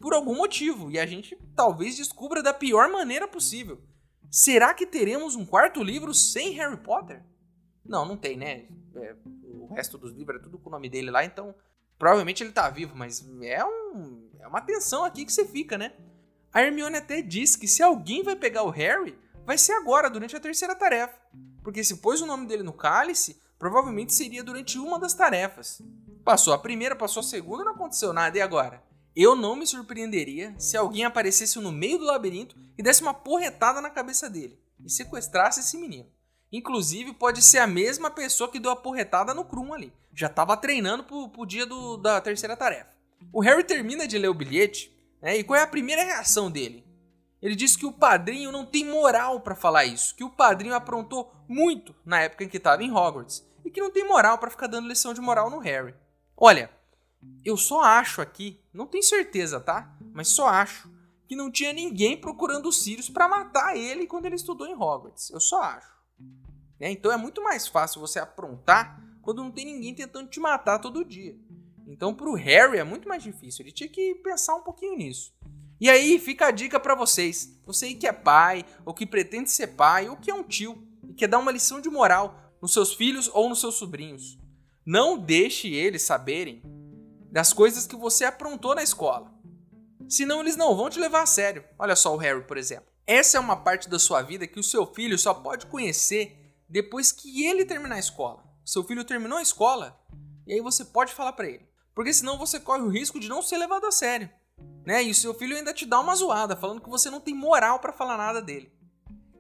por 0.05 0.13
algum 0.13 0.35
motivo, 0.35 0.91
e 0.91 0.99
a 0.99 1.07
gente 1.07 1.35
talvez 1.57 1.97
descubra 1.97 2.43
da 2.43 2.53
pior 2.53 2.91
maneira 2.91 3.27
possível. 3.27 3.81
Será 4.31 4.75
que 4.75 4.85
teremos 4.85 5.35
um 5.35 5.47
quarto 5.47 5.83
livro 5.83 6.13
sem 6.13 6.51
Harry 6.51 6.77
Potter? 6.77 7.23
Não, 7.83 8.05
não 8.05 8.15
tem, 8.15 8.37
né? 8.37 8.67
É, 8.97 9.17
o 9.45 9.73
resto 9.73 9.97
dos 9.97 10.13
livros 10.13 10.39
é 10.39 10.43
tudo 10.43 10.59
com 10.59 10.69
o 10.69 10.73
nome 10.73 10.91
dele 10.91 11.11
lá, 11.11 11.25
então 11.25 11.55
provavelmente 11.99 12.45
ele 12.45 12.53
tá 12.53 12.69
vivo, 12.69 12.95
mas 12.95 13.27
é, 13.41 13.65
um, 13.65 14.29
é 14.41 14.47
uma 14.47 14.61
tensão 14.61 15.07
aqui 15.07 15.25
que 15.25 15.33
você 15.33 15.47
fica, 15.47 15.79
né? 15.79 15.95
A 16.53 16.61
Hermione 16.61 16.99
até 16.99 17.23
diz 17.23 17.57
que 17.57 17.67
se 17.67 17.83
alguém 17.83 18.23
vai 18.23 18.37
pegar 18.37 18.63
o 18.63 18.71
Harry, 18.71 19.19
vai 19.47 19.57
ser 19.57 19.73
agora, 19.73 20.11
durante 20.11 20.37
a 20.37 20.41
terceira 20.41 20.75
tarefa. 20.75 21.19
Porque 21.63 21.83
se 21.83 21.97
pôs 21.97 22.21
o 22.21 22.27
nome 22.27 22.47
dele 22.47 22.63
no 22.63 22.75
cálice, 22.75 23.41
provavelmente 23.59 24.13
seria 24.13 24.45
durante 24.45 24.79
uma 24.79 24.99
das 24.99 25.15
tarefas. 25.15 25.81
Passou 26.23 26.53
a 26.53 26.59
primeira, 26.59 26.95
passou 26.95 27.21
a 27.21 27.25
segunda, 27.25 27.65
não 27.65 27.73
aconteceu 27.73 28.13
nada, 28.13 28.37
e 28.37 28.43
agora? 28.43 28.85
Eu 29.16 29.37
não 29.37 29.54
me 29.54 29.66
surpreenderia 29.66 30.54
se 30.59 30.76
alguém 30.76 31.04
aparecesse 31.04 31.59
no 31.61 31.71
meio 31.71 31.99
do 31.99 32.04
labirinto 32.04 32.56
e 32.76 32.83
desse 32.83 33.02
uma 33.02 33.14
porretada 33.14 33.80
na 33.80 33.88
cabeça 33.88 34.28
dele 34.28 34.59
e 34.85 34.90
sequestrasse 34.90 35.61
esse 35.61 35.76
menino. 35.76 36.09
Inclusive, 36.50 37.12
pode 37.14 37.42
ser 37.42 37.59
a 37.59 37.66
mesma 37.66 38.11
pessoa 38.11 38.50
que 38.50 38.59
deu 38.59 38.71
a 38.71 38.76
porretada 38.76 39.33
no 39.33 39.44
Krum 39.44 39.73
ali. 39.73 39.92
Já 40.12 40.26
estava 40.26 40.56
treinando 40.56 41.04
pro, 41.04 41.28
pro 41.28 41.47
dia 41.47 41.66
do, 41.66 41.97
da 41.97 42.21
terceira 42.21 42.56
tarefa. 42.56 42.90
O 43.33 43.40
Harry 43.40 43.64
termina 43.64 44.06
de 44.06 44.18
ler 44.18 44.28
o 44.28 44.35
bilhete, 44.35 44.92
né, 45.21 45.37
e 45.37 45.44
qual 45.44 45.59
é 45.59 45.62
a 45.62 45.66
primeira 45.66 46.04
reação 46.04 46.50
dele? 46.50 46.85
Ele 47.40 47.54
diz 47.54 47.76
que 47.76 47.85
o 47.85 47.92
padrinho 47.92 48.50
não 48.50 48.64
tem 48.64 48.85
moral 48.85 49.40
para 49.40 49.54
falar 49.54 49.85
isso, 49.85 50.14
que 50.14 50.25
o 50.25 50.30
padrinho 50.30 50.75
aprontou 50.75 51.33
muito 51.49 51.94
na 52.04 52.21
época 52.21 52.44
em 52.44 52.49
que 52.49 52.56
estava 52.56 52.83
em 52.83 52.90
Hogwarts 52.90 53.47
e 53.64 53.71
que 53.71 53.80
não 53.80 53.90
tem 53.90 54.06
moral 54.06 54.38
para 54.38 54.50
ficar 54.50 54.66
dando 54.66 54.88
lição 54.88 55.12
de 55.12 55.21
moral 55.21 55.50
no 55.50 55.59
Harry. 55.59 55.94
Olha, 56.37 56.71
eu 57.44 57.56
só 57.56 57.83
acho 57.83 58.21
aqui, 58.21 58.61
não 58.75 58.87
tenho 58.87 59.04
certeza, 59.04 59.61
tá? 59.61 59.97
Mas 60.12 60.28
só 60.28 60.49
acho 60.49 60.90
que 61.26 61.37
não 61.37 61.50
tinha 61.50 61.73
ninguém 61.73 62.16
procurando 62.16 62.69
o 62.69 62.73
Sirius 62.73 63.09
para 63.09 63.28
matar 63.28 63.76
ele 63.76 64.07
quando 64.07 64.26
ele 64.26 64.35
estudou 64.35 64.66
em 64.66 64.75
Hogwarts. 64.75 65.31
Eu 65.31 65.40
só 65.40 65.62
acho. 65.62 65.95
É, 66.78 66.90
então 66.90 67.11
é 67.11 67.16
muito 67.16 67.43
mais 67.43 67.66
fácil 67.66 68.00
você 68.00 68.19
aprontar 68.19 69.02
quando 69.23 69.43
não 69.43 69.50
tem 69.50 69.64
ninguém 69.64 69.95
tentando 69.95 70.28
te 70.28 70.40
matar 70.40 70.78
todo 70.78 71.04
dia. 71.04 71.37
Então 71.87 72.14
pro 72.14 72.35
Harry 72.35 72.78
é 72.78 72.85
muito 72.85 73.09
mais 73.09 73.23
difícil. 73.23 73.64
Ele 73.64 73.73
tinha 73.73 73.88
que 73.88 74.16
pensar 74.16 74.54
um 74.57 74.62
pouquinho 74.62 74.97
nisso. 74.97 75.33
E 75.81 75.88
aí 75.88 76.19
fica 76.19 76.47
a 76.47 76.50
dica 76.50 76.78
para 76.78 76.95
vocês. 76.95 77.61
Você 77.66 77.95
que 77.95 78.07
é 78.07 78.12
pai, 78.12 78.64
ou 78.85 78.93
que 78.93 79.07
pretende 79.07 79.50
ser 79.50 79.69
pai, 79.69 80.09
ou 80.09 80.16
que 80.16 80.31
é 80.31 80.35
um 80.35 80.43
tio 80.43 80.87
e 81.09 81.14
quer 81.14 81.28
dar 81.28 81.38
uma 81.38 81.52
lição 81.52 81.81
de 81.81 81.88
moral 81.88 82.38
nos 82.61 82.73
seus 82.73 82.95
filhos 82.95 83.31
ou 83.33 83.49
nos 83.49 83.61
seus 83.61 83.75
sobrinhos. 83.75 84.38
Não 84.85 85.19
deixe 85.19 85.73
eles 85.73 86.02
saberem 86.02 86.62
das 87.35 87.53
coisas 87.53 87.85
que 87.85 87.97
você 87.97 88.25
aprontou 88.25 88.76
na 88.76 88.83
escola. 88.85 89.29
Senão 90.09 90.41
eles 90.41 90.55
não 90.55 90.76
vão 90.76 90.88
te 90.88 91.00
levar 91.00 91.23
a 91.23 91.26
sério. 91.26 91.64
Olha 91.76 91.97
só 91.97 92.14
o 92.14 92.17
Harry, 92.17 92.45
por 92.45 92.57
exemplo. 92.57 92.87
Essa 93.05 93.38
é 93.38 93.41
uma 93.41 93.57
parte 93.57 93.88
da 93.88 93.99
sua 93.99 94.23
vida 94.23 94.47
que 94.47 94.61
o 94.61 94.62
seu 94.62 94.87
filho 94.87 95.19
só 95.19 95.35
pode 95.35 95.67
conhecer 95.67 96.55
depois 96.69 97.11
que 97.11 97.45
ele 97.45 97.64
terminar 97.64 97.97
a 97.97 97.99
escola. 97.99 98.45
Seu 98.64 98.85
filho 98.85 99.03
terminou 99.03 99.37
a 99.37 99.43
escola 99.43 100.00
e 100.47 100.53
aí 100.53 100.61
você 100.61 100.85
pode 100.85 101.12
falar 101.12 101.33
para 101.33 101.49
ele. 101.49 101.69
Porque 101.93 102.12
senão 102.12 102.38
você 102.38 102.61
corre 102.61 102.83
o 102.83 102.88
risco 102.88 103.19
de 103.19 103.29
não 103.29 103.43
ser 103.43 103.59
levado 103.59 103.85
a 103.85 103.91
sério. 103.91 104.31
Né? 104.87 105.03
E 105.03 105.11
o 105.11 105.14
seu 105.14 105.35
filho 105.35 105.57
ainda 105.57 105.75
te 105.75 105.85
dá 105.85 105.99
uma 105.99 106.14
zoada, 106.14 106.55
falando 106.55 106.81
que 106.81 106.88
você 106.88 107.11
não 107.11 107.19
tem 107.19 107.35
moral 107.35 107.81
para 107.81 107.93
falar 107.93 108.17
nada 108.17 108.41
dele. 108.41 108.73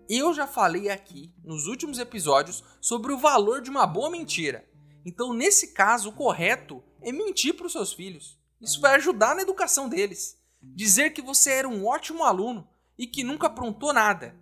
Eu 0.08 0.34
já 0.34 0.48
falei 0.48 0.90
aqui 0.90 1.32
nos 1.44 1.68
últimos 1.68 2.00
episódios 2.00 2.64
sobre 2.80 3.12
o 3.12 3.18
valor 3.18 3.62
de 3.62 3.70
uma 3.70 3.86
boa 3.86 4.10
mentira. 4.10 4.68
Então, 5.06 5.32
nesse 5.32 5.68
caso, 5.68 6.08
o 6.08 6.12
correto 6.12 6.82
é 7.04 7.12
mentir 7.12 7.54
para 7.54 7.66
os 7.66 7.72
seus 7.72 7.92
filhos. 7.92 8.38
Isso 8.60 8.80
vai 8.80 8.94
ajudar 8.96 9.34
na 9.34 9.42
educação 9.42 9.88
deles. 9.88 10.38
Dizer 10.60 11.10
que 11.10 11.20
você 11.20 11.50
era 11.50 11.68
um 11.68 11.86
ótimo 11.86 12.24
aluno 12.24 12.66
e 12.98 13.06
que 13.06 13.22
nunca 13.22 13.46
aprontou 13.46 13.92
nada. 13.92 14.34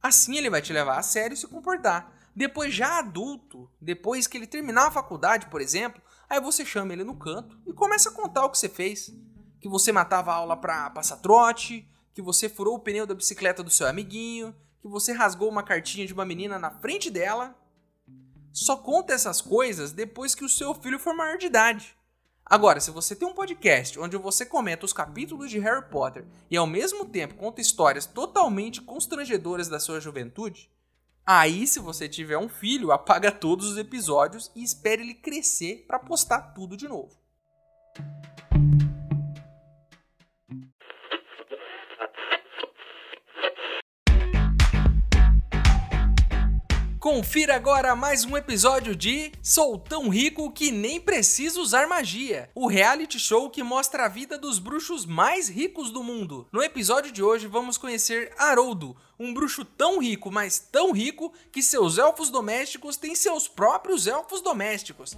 Assim 0.00 0.36
ele 0.36 0.48
vai 0.48 0.62
te 0.62 0.72
levar 0.72 0.98
a 0.98 1.02
sério 1.02 1.34
e 1.34 1.36
se 1.36 1.48
comportar. 1.48 2.14
Depois, 2.34 2.72
já 2.72 2.98
adulto, 2.98 3.68
depois 3.80 4.26
que 4.26 4.36
ele 4.36 4.46
terminar 4.46 4.86
a 4.86 4.90
faculdade, 4.90 5.46
por 5.46 5.60
exemplo, 5.60 6.02
aí 6.28 6.40
você 6.40 6.64
chama 6.64 6.92
ele 6.92 7.02
no 7.02 7.16
canto 7.16 7.58
e 7.66 7.72
começa 7.72 8.10
a 8.10 8.12
contar 8.12 8.44
o 8.44 8.50
que 8.50 8.58
você 8.58 8.68
fez. 8.68 9.10
Que 9.58 9.68
você 9.68 9.90
matava 9.90 10.30
a 10.30 10.34
aula 10.34 10.56
para 10.56 10.90
passar 10.90 11.16
trote, 11.16 11.88
que 12.14 12.22
você 12.22 12.48
furou 12.48 12.76
o 12.76 12.78
pneu 12.78 13.06
da 13.06 13.14
bicicleta 13.14 13.62
do 13.62 13.70
seu 13.70 13.88
amiguinho, 13.88 14.54
que 14.80 14.86
você 14.86 15.12
rasgou 15.12 15.48
uma 15.48 15.62
cartinha 15.62 16.06
de 16.06 16.12
uma 16.12 16.26
menina 16.26 16.58
na 16.58 16.70
frente 16.70 17.10
dela. 17.10 17.56
Só 18.52 18.76
conta 18.76 19.14
essas 19.14 19.40
coisas 19.40 19.92
depois 19.92 20.34
que 20.34 20.44
o 20.44 20.48
seu 20.48 20.74
filho 20.74 20.98
for 20.98 21.14
maior 21.14 21.38
de 21.38 21.46
idade. 21.46 21.95
Agora, 22.48 22.78
se 22.78 22.92
você 22.92 23.16
tem 23.16 23.26
um 23.26 23.34
podcast 23.34 23.98
onde 23.98 24.16
você 24.16 24.46
comenta 24.46 24.86
os 24.86 24.92
capítulos 24.92 25.50
de 25.50 25.58
Harry 25.58 25.84
Potter 25.90 26.24
e 26.48 26.56
ao 26.56 26.64
mesmo 26.64 27.04
tempo 27.04 27.34
conta 27.34 27.60
histórias 27.60 28.06
totalmente 28.06 28.80
constrangedoras 28.80 29.66
da 29.66 29.80
sua 29.80 30.00
juventude, 30.00 30.70
aí 31.26 31.66
se 31.66 31.80
você 31.80 32.08
tiver 32.08 32.38
um 32.38 32.48
filho, 32.48 32.92
apaga 32.92 33.32
todos 33.32 33.66
os 33.66 33.76
episódios 33.76 34.52
e 34.54 34.62
espere 34.62 35.02
ele 35.02 35.14
crescer 35.14 35.86
para 35.88 35.98
postar 35.98 36.52
tudo 36.54 36.76
de 36.76 36.86
novo. 36.86 37.18
Confira 47.06 47.54
agora 47.54 47.94
mais 47.94 48.24
um 48.24 48.36
episódio 48.36 48.96
de 48.96 49.30
Sou 49.40 49.78
tão 49.78 50.08
rico 50.08 50.50
que 50.50 50.72
nem 50.72 51.00
preciso 51.00 51.62
usar 51.62 51.86
magia, 51.86 52.50
o 52.52 52.66
reality 52.66 53.16
show 53.16 53.48
que 53.48 53.62
mostra 53.62 54.06
a 54.06 54.08
vida 54.08 54.36
dos 54.36 54.58
bruxos 54.58 55.06
mais 55.06 55.48
ricos 55.48 55.92
do 55.92 56.02
mundo. 56.02 56.48
No 56.50 56.60
episódio 56.60 57.12
de 57.12 57.22
hoje 57.22 57.46
vamos 57.46 57.78
conhecer 57.78 58.32
Haroldo, 58.36 58.96
um 59.20 59.32
bruxo 59.32 59.64
tão 59.64 60.00
rico, 60.00 60.32
mas 60.32 60.58
tão 60.58 60.90
rico 60.90 61.32
que 61.52 61.62
seus 61.62 61.96
elfos 61.96 62.28
domésticos 62.28 62.96
têm 62.96 63.14
seus 63.14 63.46
próprios 63.46 64.08
elfos 64.08 64.40
domésticos. 64.42 65.16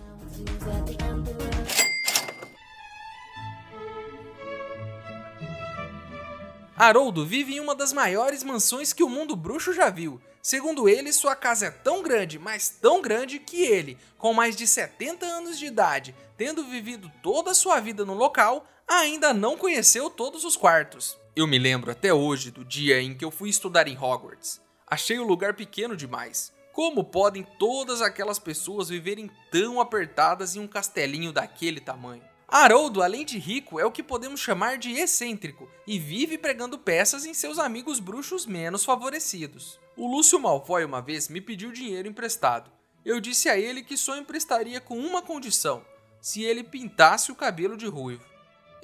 Haroldo 6.76 7.24
vive 7.24 7.54
em 7.54 7.60
uma 7.60 7.74
das 7.74 7.94
maiores 7.94 8.44
mansões 8.44 8.92
que 8.92 9.02
o 9.02 9.08
mundo 9.08 9.34
bruxo 9.34 9.72
já 9.72 9.88
viu. 9.88 10.20
Segundo 10.42 10.88
ele, 10.88 11.12
sua 11.12 11.34
casa 11.34 11.66
é 11.66 11.70
tão 11.70 12.02
grande, 12.02 12.38
mas 12.38 12.68
tão 12.68 13.02
grande 13.02 13.38
que 13.38 13.62
ele, 13.62 13.98
com 14.16 14.32
mais 14.32 14.56
de 14.56 14.66
70 14.66 15.26
anos 15.26 15.58
de 15.58 15.66
idade, 15.66 16.14
tendo 16.36 16.64
vivido 16.64 17.10
toda 17.22 17.50
a 17.50 17.54
sua 17.54 17.80
vida 17.80 18.04
no 18.04 18.14
local, 18.14 18.66
ainda 18.86 19.34
não 19.34 19.56
conheceu 19.56 20.08
todos 20.08 20.44
os 20.44 20.56
quartos. 20.56 21.18
Eu 21.36 21.46
me 21.46 21.58
lembro 21.58 21.90
até 21.90 22.12
hoje 22.12 22.50
do 22.50 22.64
dia 22.64 23.00
em 23.00 23.14
que 23.14 23.24
eu 23.24 23.30
fui 23.30 23.48
estudar 23.48 23.86
em 23.86 23.96
Hogwarts. 23.96 24.60
Achei 24.86 25.18
o 25.18 25.26
lugar 25.26 25.54
pequeno 25.54 25.96
demais. 25.96 26.52
Como 26.72 27.04
podem 27.04 27.46
todas 27.58 28.00
aquelas 28.00 28.38
pessoas 28.38 28.88
viverem 28.88 29.30
tão 29.50 29.80
apertadas 29.80 30.56
em 30.56 30.60
um 30.60 30.66
castelinho 30.66 31.32
daquele 31.32 31.80
tamanho? 31.80 32.22
Haroldo, 32.50 33.02
além 33.02 33.26
de 33.26 33.38
rico, 33.38 33.78
é 33.78 33.84
o 33.84 33.92
que 33.92 34.02
podemos 34.02 34.40
chamar 34.40 34.78
de 34.78 34.90
excêntrico 34.92 35.68
e 35.86 35.98
vive 35.98 36.38
pregando 36.38 36.78
peças 36.78 37.26
em 37.26 37.34
seus 37.34 37.58
amigos 37.58 38.00
bruxos 38.00 38.46
menos 38.46 38.86
favorecidos. 38.86 39.78
O 39.94 40.10
Lúcio 40.10 40.40
Malfoy 40.40 40.82
uma 40.82 41.02
vez 41.02 41.28
me 41.28 41.42
pediu 41.42 41.70
dinheiro 41.70 42.08
emprestado. 42.08 42.70
Eu 43.04 43.20
disse 43.20 43.50
a 43.50 43.58
ele 43.58 43.82
que 43.82 43.98
só 43.98 44.16
emprestaria 44.16 44.80
com 44.80 44.98
uma 44.98 45.20
condição: 45.20 45.84
se 46.22 46.42
ele 46.42 46.64
pintasse 46.64 47.30
o 47.30 47.36
cabelo 47.36 47.76
de 47.76 47.86
ruivo. 47.86 48.24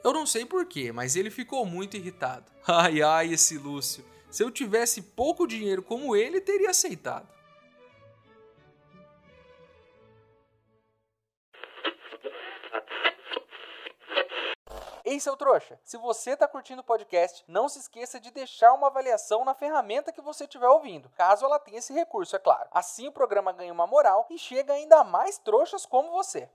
Eu 0.05 0.13
não 0.13 0.27
sei 0.27 0.45
porquê, 0.45 0.93
mas 0.93 1.17
ele 1.17 1.31
ficou 1.31 1.65
muito 1.65 1.97
irritado. 1.97 2.53
Ai 2.69 3.01
ai, 3.01 3.33
esse 3.33 3.57
Lúcio. 3.57 4.05
Se 4.31 4.43
eu 4.43 4.51
tivesse 4.51 5.01
pouco 5.01 5.47
dinheiro 5.47 5.83
como 5.83 6.15
ele, 6.15 6.39
teria 6.39 6.71
aceitado. 6.71 7.29
Ei, 15.07 15.21
seu 15.21 15.37
trouxa, 15.37 15.79
se 15.85 15.99
você 15.99 16.35
tá 16.35 16.49
curtindo 16.49 16.81
o 16.81 16.85
podcast, 16.85 17.45
não 17.47 17.69
se 17.69 17.79
esqueça 17.79 18.19
de 18.19 18.31
deixar 18.31 18.73
uma 18.73 18.87
avaliação 18.87 19.45
na 19.45 19.55
ferramenta 19.55 20.11
que 20.11 20.23
você 20.23 20.45
estiver 20.45 20.67
ouvindo, 20.67 21.11
caso 21.11 21.45
ela 21.45 21.59
tenha 21.59 21.77
esse 21.77 21.93
recurso, 21.93 22.35
é 22.35 22.39
claro. 22.39 22.71
Assim 22.73 23.07
o 23.07 23.13
programa 23.13 23.53
ganha 23.53 23.71
uma 23.71 23.87
moral 23.87 24.27
e 24.31 24.39
chega 24.39 24.73
ainda 24.73 25.05
mais 25.05 25.37
trouxas 25.37 25.85
como 25.85 26.11
você. 26.11 26.49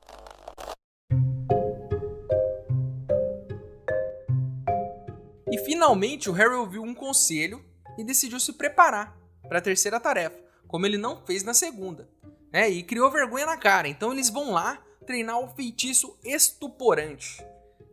E 5.52 5.58
finalmente 5.60 6.28
o 6.28 6.34
Harry 6.34 6.56
ouviu 6.56 6.82
um 6.82 6.96
conselho 6.96 7.64
e 8.00 8.04
decidiu 8.04 8.40
se 8.40 8.54
preparar 8.54 9.16
para 9.48 9.60
a 9.60 9.62
terceira 9.62 10.00
tarefa, 10.00 10.44
como 10.68 10.88
ele 10.88 10.98
não 10.98 11.24
fez 11.24 11.44
na 11.44 11.54
segunda, 11.54 12.10
né? 12.52 12.68
E 12.68 12.82
criou 12.82 13.12
vergonha 13.12 13.46
na 13.46 13.58
cara. 13.58 13.88
Então 13.88 14.12
eles 14.12 14.32
vão 14.32 14.54
lá 14.54 14.84
treinar 15.06 15.38
o 15.38 15.50
feitiço 15.50 16.18
estuporante, 16.24 17.46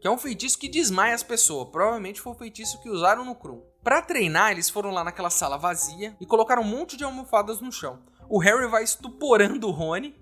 que 0.07 0.09
é 0.09 0.13
um 0.13 0.17
feitiço 0.17 0.57
que 0.57 0.69
desmaia 0.69 1.17
as 1.17 1.25
pessoas. 1.25 1.69
Provavelmente 1.69 2.21
foi 2.21 2.33
o 2.33 2.37
feitiço 2.37 2.81
que 2.81 2.89
usaram 2.89 3.25
no 3.25 3.35
Krum. 3.35 3.61
Para 3.83 4.01
treinar, 4.01 4.53
eles 4.53 4.71
foram 4.71 4.93
lá 4.93 5.03
naquela 5.03 5.31
sala 5.31 5.59
vazia 5.59 6.17
e 6.21 6.25
colocaram 6.25 6.63
um 6.63 6.65
monte 6.65 6.97
de 6.97 7.03
almofadas 7.03 7.61
no 7.61 7.73
chão. 7.73 7.99
O 8.29 8.39
Harry 8.39 8.69
vai 8.69 8.85
estuporando 8.85 9.67
o 9.67 9.73
Rony 9.73 10.15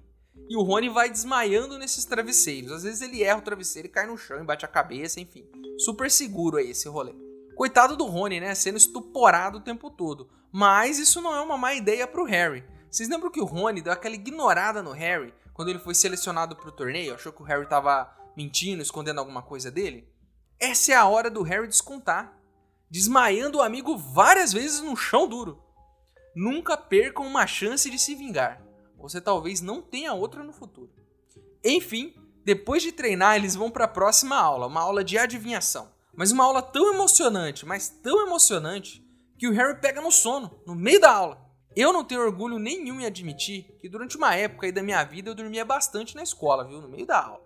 e 0.49 0.57
o 0.57 0.63
Rony 0.63 0.89
vai 0.89 1.11
desmaiando 1.11 1.79
nesses 1.79 2.07
travesseiros. 2.07 2.73
Às 2.73 2.83
vezes 2.83 3.03
ele 3.03 3.23
erra 3.23 3.41
o 3.41 3.43
travesseiro 3.43 3.87
e 3.87 3.91
cai 3.91 4.07
no 4.07 4.17
chão 4.17 4.41
e 4.41 4.43
bate 4.43 4.65
a 4.65 4.69
cabeça, 4.69 5.21
enfim. 5.21 5.47
Super 5.77 6.11
seguro 6.11 6.57
aí 6.57 6.71
esse 6.71 6.89
rolê. 6.89 7.15
Coitado 7.55 7.95
do 7.95 8.07
Rony, 8.07 8.41
né? 8.41 8.55
Sendo 8.55 8.79
estuporado 8.79 9.59
o 9.59 9.63
tempo 9.63 9.91
todo. 9.91 10.31
Mas 10.51 10.99
isso 10.99 11.21
não 11.21 11.35
é 11.35 11.43
uma 11.43 11.59
má 11.59 11.75
ideia 11.75 12.07
pro 12.07 12.25
Harry. 12.25 12.65
Vocês 12.91 13.07
lembram 13.07 13.31
que 13.31 13.41
o 13.41 13.45
Rony 13.45 13.83
deu 13.83 13.93
aquela 13.93 14.15
ignorada 14.15 14.83
no 14.83 14.93
Harry 14.93 15.35
quando 15.53 15.69
ele 15.69 15.79
foi 15.79 15.95
selecionado 15.95 16.57
pro 16.57 16.73
torneio? 16.73 17.15
Achou 17.15 17.35
que 17.35 17.43
o 17.43 17.45
Harry 17.45 17.69
tava 17.69 18.24
mentindo, 18.37 18.83
escondendo 18.83 19.19
alguma 19.19 19.43
coisa 19.43 19.71
dele? 19.71 20.09
Essa 20.59 20.93
é 20.93 20.95
a 20.95 21.07
hora 21.07 21.31
do 21.31 21.43
Harry 21.43 21.69
descontar. 21.69 22.39
Desmaiando 22.91 23.59
o 23.59 23.63
amigo 23.63 23.97
várias 23.97 24.53
vezes 24.53 24.81
no 24.81 24.97
chão 24.97 25.27
duro. 25.27 25.63
Nunca 26.35 26.77
percam 26.77 27.27
uma 27.27 27.47
chance 27.47 27.91
de 27.91 27.99
se 27.99 28.15
vingar. 28.15 28.63
Você 28.99 29.21
talvez 29.21 29.61
não 29.61 29.83
tenha 29.83 30.15
outra 30.15 30.43
no 30.43 30.53
futuro. 30.53 30.93
Enfim, 31.63 32.15
depois 32.45 32.83
de 32.83 32.93
treinar, 32.93 33.37
eles 33.37 33.55
vão 33.55 33.71
para 33.71 33.85
a 33.85 33.89
próxima 33.89 34.37
aula, 34.37 34.67
uma 34.67 34.81
aula 34.81 35.03
de 35.03 35.19
adivinhação. 35.19 35.93
Mas 36.15 36.31
uma 36.31 36.45
aula 36.45 36.63
tão 36.63 36.93
emocionante, 36.93 37.67
mas 37.67 37.89
tão 37.89 38.27
emocionante, 38.27 39.05
que 39.39 39.49
o 39.49 39.53
Harry 39.53 39.81
pega 39.81 40.01
no 40.01 40.13
sono, 40.13 40.63
no 40.67 40.75
meio 40.75 41.01
da 41.01 41.13
aula. 41.13 41.45
Eu 41.77 41.93
não 41.93 42.05
tenho 42.05 42.21
orgulho 42.21 42.59
nenhum 42.59 43.01
em 43.01 43.07
admitir 43.07 43.77
que 43.81 43.89
durante 43.89 44.17
uma 44.17 44.35
época 44.35 44.67
aí 44.67 44.73
da 44.73 44.83
minha 44.83 45.03
vida 45.03 45.31
eu 45.31 45.35
dormia 45.35 45.65
bastante 45.65 46.15
na 46.15 46.23
escola, 46.23 46.65
viu? 46.65 46.81
No 46.81 46.89
meio 46.89 47.05
da 47.05 47.21
aula. 47.21 47.44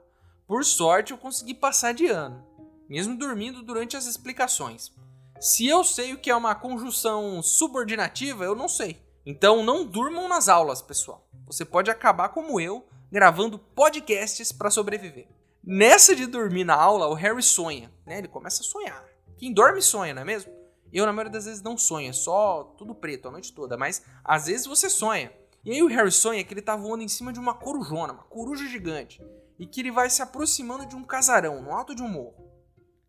Por 0.49 0.65
sorte 0.65 1.13
eu 1.13 1.19
consegui 1.19 1.53
passar 1.53 1.93
de 1.93 2.07
ano, 2.07 2.43
mesmo 2.89 3.19
dormindo 3.19 3.63
durante 3.63 3.99
as 3.99 4.07
explicações. 4.07 4.91
Se 5.39 5.67
eu 5.67 5.85
sei 5.85 6.15
o 6.15 6.19
que 6.19 6.31
é 6.31 6.35
uma 6.35 6.55
conjunção 6.55 7.43
subordinativa, 7.43 8.47
eu 8.47 8.55
não 8.55 8.67
sei. 8.67 8.99
Então 9.27 9.63
não 9.63 9.85
durmam 9.85 10.27
nas 10.27 10.49
aulas, 10.49 10.81
pessoal. 10.81 11.29
Você 11.47 11.67
pode 11.67 11.91
acabar 11.91 12.31
como 12.31 12.59
eu, 12.59 12.89
gravando 13.13 13.59
podcasts 13.59 14.51
para 14.51 14.71
sobreviver. 14.71 15.29
Nessa 15.63 16.17
de 16.17 16.25
dormir 16.25 16.65
na 16.65 16.75
aula, 16.75 17.09
o 17.09 17.15
Harry 17.15 17.43
sonha, 17.43 17.93
né? 18.07 18.17
Ele 18.17 18.27
começa 18.27 18.63
a 18.63 18.65
sonhar. 18.65 19.05
Quem 19.37 19.53
dorme 19.53 19.83
sonha, 19.83 20.15
não 20.15 20.23
é 20.23 20.25
mesmo? 20.25 20.51
Eu, 20.91 21.05
na 21.05 21.13
maioria 21.13 21.33
das 21.33 21.45
vezes, 21.45 21.61
não 21.61 21.77
sonho, 21.77 22.09
é 22.09 22.15
só 22.15 22.75
tudo 22.79 22.95
preto 22.95 23.29
a 23.29 23.31
noite 23.31 23.53
toda, 23.53 23.77
mas 23.77 24.03
às 24.25 24.47
vezes 24.47 24.65
você 24.65 24.89
sonha. 24.89 25.31
E 25.63 25.73
aí 25.73 25.83
o 25.83 25.89
Harry 25.89 26.11
sonha 26.11 26.43
que 26.43 26.55
ele 26.55 26.63
tá 26.63 26.75
voando 26.75 27.03
em 27.03 27.09
cima 27.09 27.35
de 27.35 27.39
uma 27.39 27.53
corujona, 27.53 28.15
uma 28.15 28.25
coruja 28.25 28.67
gigante, 28.67 29.23
e 29.59 29.67
que 29.67 29.81
ele 29.81 29.91
vai 29.91 30.09
se 30.09 30.23
aproximando 30.23 30.87
de 30.87 30.95
um 30.95 31.05
casarão, 31.05 31.61
no 31.63 31.73
alto 31.73 31.95
de 31.95 32.03
um 32.03 32.09
morro. 32.09 32.49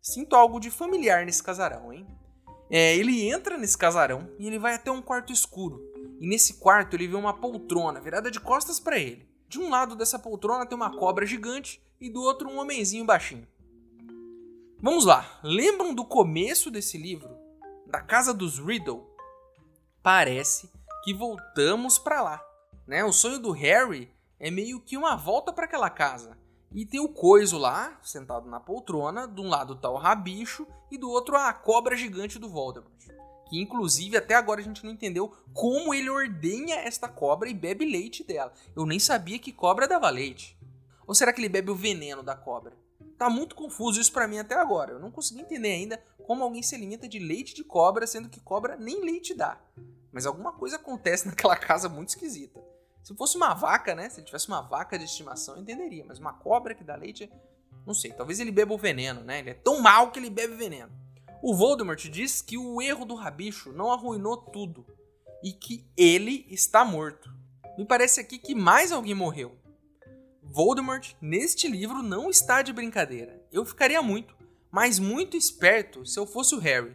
Sinto 0.00 0.34
algo 0.34 0.58
de 0.58 0.70
familiar 0.70 1.24
nesse 1.24 1.42
casarão, 1.42 1.92
hein? 1.92 2.06
É, 2.70 2.96
ele 2.96 3.28
entra 3.28 3.58
nesse 3.58 3.76
casarão 3.76 4.30
e 4.38 4.46
ele 4.46 4.58
vai 4.58 4.74
até 4.74 4.90
um 4.90 5.02
quarto 5.02 5.32
escuro. 5.32 5.80
E 6.20 6.26
nesse 6.26 6.54
quarto 6.54 6.94
ele 6.94 7.08
vê 7.08 7.16
uma 7.16 7.34
poltrona 7.34 8.00
virada 8.00 8.30
de 8.30 8.40
costas 8.40 8.78
para 8.78 8.98
ele. 8.98 9.28
De 9.48 9.58
um 9.58 9.68
lado 9.68 9.96
dessa 9.96 10.18
poltrona 10.18 10.64
tem 10.64 10.76
uma 10.76 10.96
cobra 10.96 11.26
gigante 11.26 11.82
e 12.00 12.08
do 12.08 12.22
outro 12.22 12.48
um 12.48 12.58
homenzinho 12.58 13.04
baixinho. 13.04 13.46
Vamos 14.80 15.04
lá, 15.04 15.40
lembram 15.42 15.94
do 15.94 16.04
começo 16.04 16.70
desse 16.70 16.96
livro? 16.96 17.36
Da 17.86 18.00
casa 18.00 18.32
dos 18.32 18.58
Riddle? 18.58 19.06
Parece 20.02 20.70
que 21.04 21.12
voltamos 21.12 21.98
para 21.98 22.22
lá, 22.22 22.42
né? 22.86 23.04
O 23.04 23.12
sonho 23.12 23.38
do 23.38 23.50
Harry 23.50 24.10
é 24.38 24.50
meio 24.50 24.80
que 24.80 24.96
uma 24.96 25.16
volta 25.16 25.52
para 25.52 25.66
aquela 25.66 25.90
casa. 25.90 26.38
E 26.72 26.86
tem 26.86 27.00
o 27.00 27.08
coiso 27.08 27.58
lá, 27.58 27.98
sentado 28.02 28.48
na 28.48 28.60
poltrona, 28.60 29.26
de 29.26 29.40
um 29.40 29.48
lado 29.48 29.74
tá 29.74 29.90
o 29.90 29.96
rabicho 29.96 30.66
e 30.90 30.96
do 30.96 31.10
outro 31.10 31.36
a 31.36 31.52
cobra 31.52 31.96
gigante 31.96 32.38
do 32.38 32.48
Voldemort. 32.48 32.90
Que 33.48 33.60
inclusive 33.60 34.16
até 34.16 34.36
agora 34.36 34.60
a 34.60 34.64
gente 34.64 34.84
não 34.84 34.92
entendeu 34.92 35.34
como 35.52 35.92
ele 35.92 36.08
ordenha 36.08 36.76
esta 36.76 37.08
cobra 37.08 37.48
e 37.48 37.54
bebe 37.54 37.84
leite 37.84 38.22
dela. 38.22 38.52
Eu 38.76 38.86
nem 38.86 39.00
sabia 39.00 39.40
que 39.40 39.52
cobra 39.52 39.88
dava 39.88 40.08
leite. 40.08 40.56
Ou 41.04 41.14
será 41.14 41.32
que 41.32 41.40
ele 41.40 41.48
bebe 41.48 41.72
o 41.72 41.74
veneno 41.74 42.22
da 42.22 42.36
cobra? 42.36 42.72
Tá 43.18 43.28
muito 43.28 43.56
confuso 43.56 44.00
isso 44.00 44.12
para 44.12 44.28
mim 44.28 44.38
até 44.38 44.54
agora. 44.54 44.92
Eu 44.92 45.00
não 45.00 45.10
consegui 45.10 45.40
entender 45.40 45.72
ainda 45.72 46.00
como 46.24 46.44
alguém 46.44 46.62
se 46.62 46.76
alimenta 46.76 47.08
de 47.08 47.18
leite 47.18 47.52
de 47.52 47.64
cobra, 47.64 48.06
sendo 48.06 48.28
que 48.28 48.38
cobra 48.38 48.76
nem 48.76 49.04
leite 49.04 49.34
dá. 49.34 49.60
Mas 50.12 50.24
alguma 50.24 50.52
coisa 50.52 50.76
acontece 50.76 51.26
naquela 51.28 51.56
casa 51.56 51.88
muito 51.88 52.10
esquisita. 52.10 52.69
Se 53.02 53.14
fosse 53.14 53.36
uma 53.36 53.54
vaca, 53.54 53.94
né? 53.94 54.08
Se 54.08 54.20
ele 54.20 54.26
tivesse 54.26 54.48
uma 54.48 54.60
vaca 54.60 54.98
de 54.98 55.04
estimação, 55.04 55.56
eu 55.56 55.62
entenderia. 55.62 56.04
Mas 56.06 56.18
uma 56.18 56.32
cobra 56.32 56.74
que 56.74 56.84
dá 56.84 56.94
leite, 56.94 57.30
não 57.86 57.94
sei. 57.94 58.12
Talvez 58.12 58.40
ele 58.40 58.50
beba 58.50 58.74
o 58.74 58.78
veneno, 58.78 59.22
né? 59.22 59.38
Ele 59.38 59.50
é 59.50 59.54
tão 59.54 59.80
mal 59.80 60.10
que 60.10 60.18
ele 60.18 60.30
bebe 60.30 60.54
veneno. 60.54 60.92
O 61.42 61.54
Voldemort 61.54 62.02
diz 62.08 62.42
que 62.42 62.58
o 62.58 62.82
erro 62.82 63.06
do 63.06 63.14
rabicho 63.14 63.72
não 63.72 63.90
arruinou 63.90 64.36
tudo 64.36 64.86
e 65.42 65.52
que 65.52 65.86
ele 65.96 66.46
está 66.50 66.84
morto. 66.84 67.32
Me 67.78 67.86
parece 67.86 68.20
aqui 68.20 68.38
que 68.38 68.54
mais 68.54 68.92
alguém 68.92 69.14
morreu. 69.14 69.58
Voldemort, 70.42 71.14
neste 71.20 71.66
livro, 71.66 72.02
não 72.02 72.28
está 72.28 72.60
de 72.60 72.72
brincadeira. 72.72 73.42
Eu 73.50 73.64
ficaria 73.64 74.02
muito, 74.02 74.36
mas 74.70 74.98
muito 74.98 75.36
esperto 75.36 76.04
se 76.04 76.18
eu 76.18 76.26
fosse 76.26 76.54
o 76.54 76.58
Harry. 76.58 76.94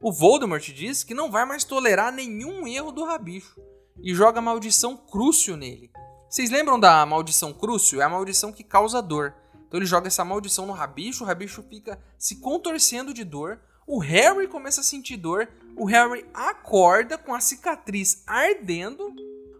O 0.00 0.12
Voldemort 0.12 0.62
diz 0.72 1.02
que 1.02 1.14
não 1.14 1.30
vai 1.30 1.44
mais 1.44 1.64
tolerar 1.64 2.12
nenhum 2.12 2.66
erro 2.66 2.92
do 2.92 3.04
rabicho 3.04 3.60
e 4.00 4.14
joga 4.14 4.38
a 4.38 4.42
maldição 4.42 4.96
Crucio 4.96 5.56
nele. 5.56 5.90
Vocês 6.28 6.50
lembram 6.50 6.78
da 6.78 7.04
maldição 7.04 7.52
Crucio? 7.52 8.00
É 8.00 8.04
a 8.04 8.08
maldição 8.08 8.52
que 8.52 8.64
causa 8.64 9.02
dor. 9.02 9.34
Então 9.66 9.78
ele 9.78 9.86
joga 9.86 10.06
essa 10.06 10.24
maldição 10.24 10.66
no 10.66 10.72
rabicho, 10.72 11.24
o 11.24 11.26
rabicho 11.26 11.62
fica 11.62 11.98
se 12.18 12.36
contorcendo 12.40 13.12
de 13.12 13.24
dor, 13.24 13.60
o 13.86 13.98
Harry 13.98 14.46
começa 14.46 14.80
a 14.80 14.84
sentir 14.84 15.16
dor, 15.16 15.48
o 15.76 15.84
Harry 15.86 16.26
acorda 16.32 17.16
com 17.16 17.34
a 17.34 17.40
cicatriz 17.40 18.22
ardendo, 18.26 19.14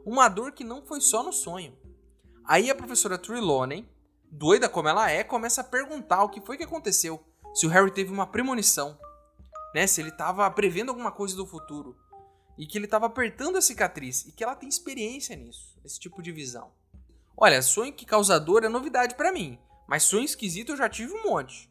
uma 0.05 0.29
dor 0.29 0.53
que 0.53 0.65
não 0.65 0.85
foi 0.85 1.01
só 1.01 1.23
no 1.23 1.33
sonho. 1.33 1.77
Aí 2.45 2.71
a 2.71 2.75
professora 2.75 3.17
Trelawney, 3.19 3.89
doida 4.31 4.69
como 4.69 4.89
ela 4.89 5.11
é, 5.11 5.25
começa 5.25 5.61
a 5.61 5.65
perguntar 5.65 6.25
o 6.25 6.29
que 6.29 6.41
foi 6.41 6.57
que 6.57 6.65
aconteceu. 6.65 7.23
Se 7.55 7.67
o 7.67 7.69
Harry 7.69 7.91
teve 7.91 8.13
uma 8.13 8.27
premonição, 8.27 8.99
né? 9.75 9.87
Se 9.87 10.01
ele 10.01 10.11
estava 10.11 10.51
prevendo 10.51 10.91
alguma 10.91 11.11
coisa 11.11 11.37
do 11.37 11.47
futuro. 11.47 11.97
E 12.59 12.67
que 12.67 12.79
ele 12.79 12.85
estava 12.85 13.07
apertando 13.07 13.57
a 13.57 13.63
cicatriz. 13.63 14.27
E 14.27 14.33
que 14.33 14.45
ela 14.45 14.55
tem 14.55 14.69
experiência 14.69 15.35
nisso, 15.37 15.77
esse 15.85 15.99
tipo 15.99 16.23
de 16.23 16.33
visão. 16.33 16.71
Olha, 17.37 17.63
sonho 17.63 17.93
que 17.93 18.07
causa 18.07 18.39
dor 18.39 18.65
é 18.65 18.69
novidade 18.69 19.15
para 19.15 19.33
mim. 19.33 19.59
Mas 19.89 20.05
sonho 20.05 20.25
esquisito 20.25 20.73
eu 20.73 20.77
já 20.77 20.89
tive 20.89 21.13
um 21.13 21.25
monte. 21.25 21.69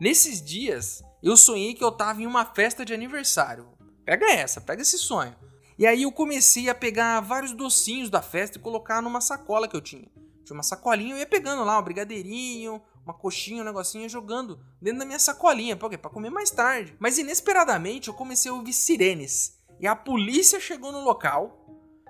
Nesses 0.00 0.42
dias, 0.42 1.02
eu 1.22 1.36
sonhei 1.36 1.74
que 1.74 1.84
eu 1.84 1.92
tava 1.92 2.22
em 2.22 2.26
uma 2.26 2.44
festa 2.44 2.84
de 2.84 2.92
aniversário. 2.92 3.68
Pega 4.04 4.30
essa, 4.32 4.60
pega 4.60 4.82
esse 4.82 4.98
sonho. 4.98 5.36
E 5.78 5.86
aí 5.86 6.02
eu 6.02 6.12
comecei 6.12 6.68
a 6.68 6.74
pegar 6.74 7.20
vários 7.20 7.52
docinhos 7.52 8.10
da 8.10 8.20
festa 8.20 8.58
e 8.58 8.60
colocar 8.60 9.00
numa 9.00 9.20
sacola 9.20 9.68
que 9.68 9.76
eu 9.76 9.80
tinha. 9.80 10.08
Tinha 10.44 10.56
uma 10.56 10.62
sacolinha, 10.62 11.14
eu 11.14 11.18
ia 11.18 11.26
pegando 11.26 11.64
lá 11.64 11.78
um 11.78 11.82
brigadeirinho, 11.82 12.82
uma 13.04 13.14
coxinha, 13.14 13.62
um 13.62 13.64
negocinho, 13.64 14.08
jogando 14.08 14.58
dentro 14.80 15.00
da 15.00 15.04
minha 15.04 15.18
sacolinha. 15.18 15.76
Pra 15.76 15.88
quê? 15.88 15.98
Pra 15.98 16.10
comer 16.10 16.30
mais 16.30 16.50
tarde. 16.50 16.94
Mas 16.98 17.18
inesperadamente 17.18 18.08
eu 18.08 18.14
comecei 18.14 18.50
a 18.50 18.54
ouvir 18.54 18.72
sirenes. 18.72 19.58
E 19.82 19.86
a 19.88 19.96
polícia 19.96 20.60
chegou 20.60 20.92
no 20.92 21.02
local, 21.02 21.66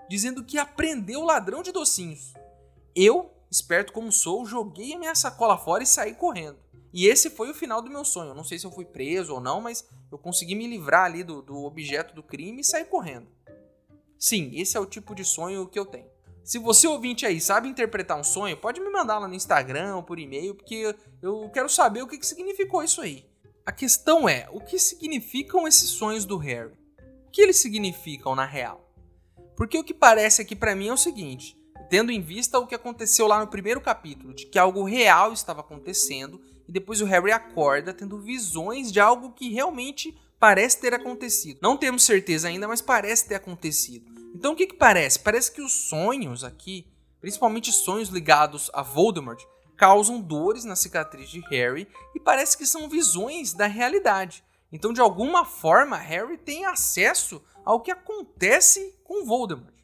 dizendo 0.06 0.44
que 0.44 0.58
aprendeu 0.58 1.20
o 1.20 1.24
ladrão 1.24 1.62
de 1.62 1.72
docinhos. 1.72 2.34
Eu, 2.94 3.32
esperto 3.50 3.94
como 3.94 4.12
sou, 4.12 4.44
joguei 4.44 4.92
a 4.92 4.98
minha 4.98 5.14
sacola 5.14 5.56
fora 5.56 5.82
e 5.82 5.86
saí 5.86 6.14
correndo. 6.14 6.58
E 6.92 7.06
esse 7.06 7.30
foi 7.30 7.50
o 7.50 7.54
final 7.54 7.80
do 7.80 7.88
meu 7.88 8.04
sonho. 8.04 8.34
Não 8.34 8.44
sei 8.44 8.58
se 8.58 8.66
eu 8.66 8.70
fui 8.70 8.84
preso 8.84 9.32
ou 9.32 9.40
não, 9.40 9.62
mas 9.62 9.88
eu 10.10 10.18
consegui 10.18 10.54
me 10.54 10.66
livrar 10.66 11.06
ali 11.06 11.24
do, 11.24 11.40
do 11.40 11.64
objeto 11.64 12.14
do 12.14 12.22
crime 12.22 12.60
e 12.60 12.64
sair 12.64 12.84
correndo. 12.84 13.26
Sim, 14.18 14.50
esse 14.52 14.76
é 14.76 14.80
o 14.80 14.84
tipo 14.84 15.14
de 15.14 15.24
sonho 15.24 15.66
que 15.66 15.78
eu 15.78 15.86
tenho. 15.86 16.10
Se 16.44 16.58
você 16.58 16.86
ouvinte 16.86 17.24
aí 17.24 17.40
sabe 17.40 17.70
interpretar 17.70 18.20
um 18.20 18.24
sonho, 18.24 18.54
pode 18.54 18.82
me 18.82 18.90
mandar 18.90 19.18
lá 19.18 19.26
no 19.26 19.34
Instagram 19.34 19.96
ou 19.96 20.02
por 20.02 20.18
e-mail, 20.18 20.54
porque 20.54 20.94
eu 21.22 21.48
quero 21.54 21.70
saber 21.70 22.02
o 22.02 22.06
que 22.06 22.22
significou 22.22 22.82
isso 22.82 23.00
aí. 23.00 23.24
A 23.64 23.72
questão 23.72 24.28
é, 24.28 24.46
o 24.52 24.60
que 24.60 24.78
significam 24.78 25.66
esses 25.66 25.88
sonhos 25.88 26.26
do 26.26 26.36
Harry? 26.36 26.81
Que 27.32 27.40
eles 27.40 27.56
significam 27.56 28.34
na 28.34 28.44
real? 28.44 28.86
Porque 29.56 29.78
o 29.78 29.84
que 29.84 29.94
parece 29.94 30.42
aqui 30.42 30.54
para 30.54 30.76
mim 30.76 30.88
é 30.88 30.92
o 30.92 30.98
seguinte, 30.98 31.56
tendo 31.88 32.12
em 32.12 32.20
vista 32.20 32.58
o 32.58 32.66
que 32.66 32.74
aconteceu 32.74 33.26
lá 33.26 33.40
no 33.40 33.46
primeiro 33.46 33.80
capítulo, 33.80 34.34
de 34.34 34.46
que 34.46 34.58
algo 34.58 34.84
real 34.84 35.32
estava 35.32 35.60
acontecendo, 35.60 36.40
e 36.68 36.72
depois 36.72 37.00
o 37.00 37.06
Harry 37.06 37.32
acorda 37.32 37.94
tendo 37.94 38.20
visões 38.20 38.92
de 38.92 39.00
algo 39.00 39.32
que 39.32 39.48
realmente 39.48 40.14
parece 40.38 40.78
ter 40.78 40.92
acontecido. 40.92 41.58
Não 41.62 41.76
temos 41.76 42.02
certeza 42.02 42.48
ainda, 42.48 42.68
mas 42.68 42.82
parece 42.82 43.28
ter 43.28 43.36
acontecido. 43.36 44.10
Então 44.34 44.52
o 44.52 44.56
que, 44.56 44.66
que 44.66 44.76
parece? 44.76 45.18
Parece 45.18 45.52
que 45.52 45.62
os 45.62 45.72
sonhos 45.72 46.44
aqui, 46.44 46.86
principalmente 47.20 47.72
sonhos 47.72 48.10
ligados 48.10 48.70
a 48.74 48.82
Voldemort, 48.82 49.42
causam 49.76 50.20
dores 50.20 50.64
na 50.64 50.76
cicatriz 50.76 51.30
de 51.30 51.40
Harry 51.48 51.88
e 52.14 52.20
parece 52.20 52.58
que 52.58 52.66
são 52.66 52.88
visões 52.88 53.54
da 53.54 53.66
realidade. 53.66 54.44
Então, 54.72 54.92
de 54.92 55.00
alguma 55.00 55.44
forma, 55.44 55.98
Harry 55.98 56.38
tem 56.38 56.64
acesso 56.64 57.42
ao 57.64 57.80
que 57.80 57.90
acontece 57.90 58.98
com 59.04 59.26
Voldemort. 59.26 59.74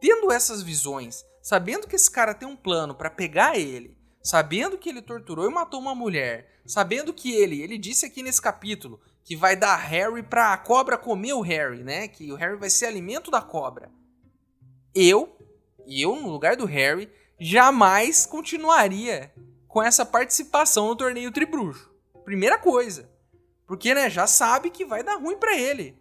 Tendo 0.00 0.32
essas 0.32 0.62
visões, 0.62 1.24
sabendo 1.42 1.86
que 1.86 1.94
esse 1.94 2.10
cara 2.10 2.34
tem 2.34 2.48
um 2.48 2.56
plano 2.56 2.94
para 2.94 3.10
pegar 3.10 3.58
ele, 3.58 3.96
sabendo 4.22 4.78
que 4.78 4.88
ele 4.88 5.02
torturou 5.02 5.48
e 5.48 5.52
matou 5.52 5.78
uma 5.78 5.94
mulher, 5.94 6.50
sabendo 6.66 7.12
que 7.12 7.34
ele, 7.34 7.60
ele 7.60 7.76
disse 7.76 8.06
aqui 8.06 8.22
nesse 8.22 8.40
capítulo 8.40 8.98
que 9.22 9.36
vai 9.36 9.54
dar 9.54 9.76
Harry 9.76 10.22
pra 10.22 10.52
a 10.52 10.58
cobra 10.58 10.98
comer 10.98 11.34
o 11.34 11.40
Harry, 11.40 11.82
né? 11.82 12.08
Que 12.08 12.32
o 12.32 12.36
Harry 12.36 12.56
vai 12.56 12.70
ser 12.70 12.86
alimento 12.86 13.30
da 13.30 13.40
cobra. 13.40 13.90
Eu, 14.94 15.36
eu 15.86 16.16
no 16.16 16.30
lugar 16.30 16.56
do 16.56 16.66
Harry, 16.66 17.10
jamais 17.38 18.26
continuaria 18.26 19.32
com 19.66 19.82
essa 19.82 20.04
participação 20.04 20.88
no 20.88 20.96
torneio 20.96 21.32
Tribruxo. 21.32 21.90
Primeira 22.24 22.58
coisa. 22.58 23.13
Porque, 23.66 23.94
né, 23.94 24.10
já 24.10 24.26
sabe 24.26 24.70
que 24.70 24.84
vai 24.84 25.02
dar 25.02 25.16
ruim 25.16 25.36
para 25.36 25.56
ele. 25.56 25.98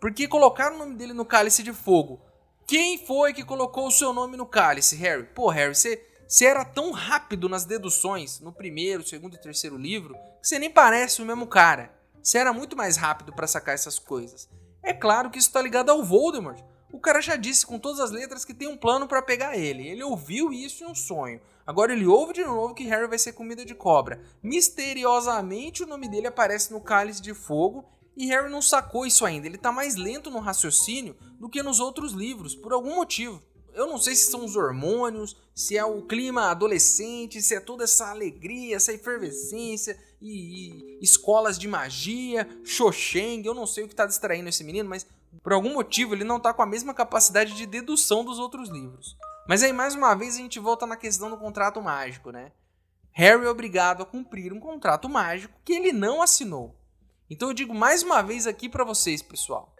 Porque 0.00 0.28
colocar 0.28 0.72
o 0.72 0.78
nome 0.78 0.94
dele 0.94 1.12
no 1.12 1.24
cálice 1.24 1.62
de 1.62 1.72
fogo. 1.72 2.20
Quem 2.66 2.98
foi 3.04 3.32
que 3.32 3.44
colocou 3.44 3.86
o 3.86 3.90
seu 3.90 4.12
nome 4.12 4.36
no 4.36 4.46
cálice, 4.46 4.96
Harry? 4.96 5.24
Pô, 5.24 5.48
Harry, 5.48 5.74
você, 5.74 6.06
você 6.26 6.46
era 6.46 6.64
tão 6.64 6.92
rápido 6.92 7.48
nas 7.48 7.64
deduções 7.64 8.40
no 8.40 8.52
primeiro, 8.52 9.06
segundo 9.06 9.34
e 9.34 9.40
terceiro 9.40 9.76
livro 9.76 10.14
que 10.40 10.48
você 10.48 10.58
nem 10.58 10.70
parece 10.70 11.22
o 11.22 11.26
mesmo 11.26 11.46
cara. 11.46 11.90
Você 12.22 12.38
era 12.38 12.52
muito 12.52 12.76
mais 12.76 12.96
rápido 12.96 13.32
para 13.32 13.46
sacar 13.46 13.74
essas 13.74 13.98
coisas. 13.98 14.48
É 14.82 14.92
claro 14.92 15.30
que 15.30 15.38
isso 15.38 15.50
tá 15.50 15.60
ligado 15.60 15.90
ao 15.90 16.04
Voldemort. 16.04 16.60
O 16.94 17.00
cara 17.00 17.20
já 17.20 17.34
disse 17.34 17.66
com 17.66 17.76
todas 17.76 17.98
as 17.98 18.12
letras 18.12 18.44
que 18.44 18.54
tem 18.54 18.68
um 18.68 18.76
plano 18.76 19.08
para 19.08 19.20
pegar 19.20 19.58
ele. 19.58 19.88
Ele 19.88 20.04
ouviu 20.04 20.52
isso 20.52 20.84
em 20.84 20.86
um 20.86 20.94
sonho. 20.94 21.40
Agora 21.66 21.92
ele 21.92 22.06
ouve 22.06 22.34
de 22.34 22.44
novo 22.44 22.72
que 22.72 22.84
Harry 22.84 23.08
vai 23.08 23.18
ser 23.18 23.32
comida 23.32 23.64
de 23.64 23.74
cobra. 23.74 24.22
Misteriosamente 24.40 25.82
o 25.82 25.88
nome 25.88 26.06
dele 26.06 26.28
aparece 26.28 26.72
no 26.72 26.80
cálice 26.80 27.20
de 27.20 27.34
fogo 27.34 27.84
e 28.16 28.26
Harry 28.26 28.48
não 28.48 28.62
sacou 28.62 29.04
isso 29.04 29.26
ainda. 29.26 29.48
Ele 29.48 29.58
tá 29.58 29.72
mais 29.72 29.96
lento 29.96 30.30
no 30.30 30.38
raciocínio 30.38 31.16
do 31.40 31.48
que 31.48 31.64
nos 31.64 31.80
outros 31.80 32.12
livros, 32.12 32.54
por 32.54 32.72
algum 32.72 32.94
motivo. 32.94 33.42
Eu 33.74 33.88
não 33.88 33.98
sei 33.98 34.14
se 34.14 34.30
são 34.30 34.44
os 34.44 34.54
hormônios, 34.54 35.36
se 35.52 35.76
é 35.76 35.84
o 35.84 36.00
clima 36.02 36.48
adolescente, 36.48 37.42
se 37.42 37.56
é 37.56 37.60
toda 37.60 37.82
essa 37.82 38.08
alegria, 38.08 38.76
essa 38.76 38.92
efervescência 38.92 39.98
e, 40.22 40.70
e 40.70 40.98
escolas 41.02 41.58
de 41.58 41.66
magia, 41.66 42.48
Xoxeng, 42.62 43.44
eu 43.44 43.52
não 43.52 43.66
sei 43.66 43.82
o 43.82 43.88
que 43.88 43.96
tá 43.96 44.06
distraindo 44.06 44.48
esse 44.48 44.62
menino, 44.62 44.88
mas 44.88 45.04
por 45.42 45.52
algum 45.52 45.72
motivo 45.72 46.14
ele 46.14 46.24
não 46.24 46.36
está 46.36 46.52
com 46.52 46.62
a 46.62 46.66
mesma 46.66 46.94
capacidade 46.94 47.54
de 47.54 47.66
dedução 47.66 48.24
dos 48.24 48.38
outros 48.38 48.68
livros. 48.68 49.16
Mas 49.48 49.62
aí 49.62 49.72
mais 49.72 49.94
uma 49.94 50.14
vez 50.14 50.34
a 50.34 50.38
gente 50.38 50.58
volta 50.58 50.86
na 50.86 50.96
questão 50.96 51.30
do 51.30 51.36
contrato 51.36 51.80
mágico, 51.82 52.30
né? 52.30 52.52
Harry 53.12 53.44
é 53.44 53.48
obrigado 53.48 54.02
a 54.02 54.06
cumprir 54.06 54.52
um 54.52 54.60
contrato 54.60 55.08
mágico 55.08 55.58
que 55.64 55.72
ele 55.72 55.92
não 55.92 56.20
assinou. 56.20 56.74
Então 57.30 57.48
eu 57.48 57.54
digo 57.54 57.74
mais 57.74 58.02
uma 58.02 58.22
vez 58.22 58.46
aqui 58.46 58.68
para 58.68 58.84
vocês, 58.84 59.22
pessoal. 59.22 59.74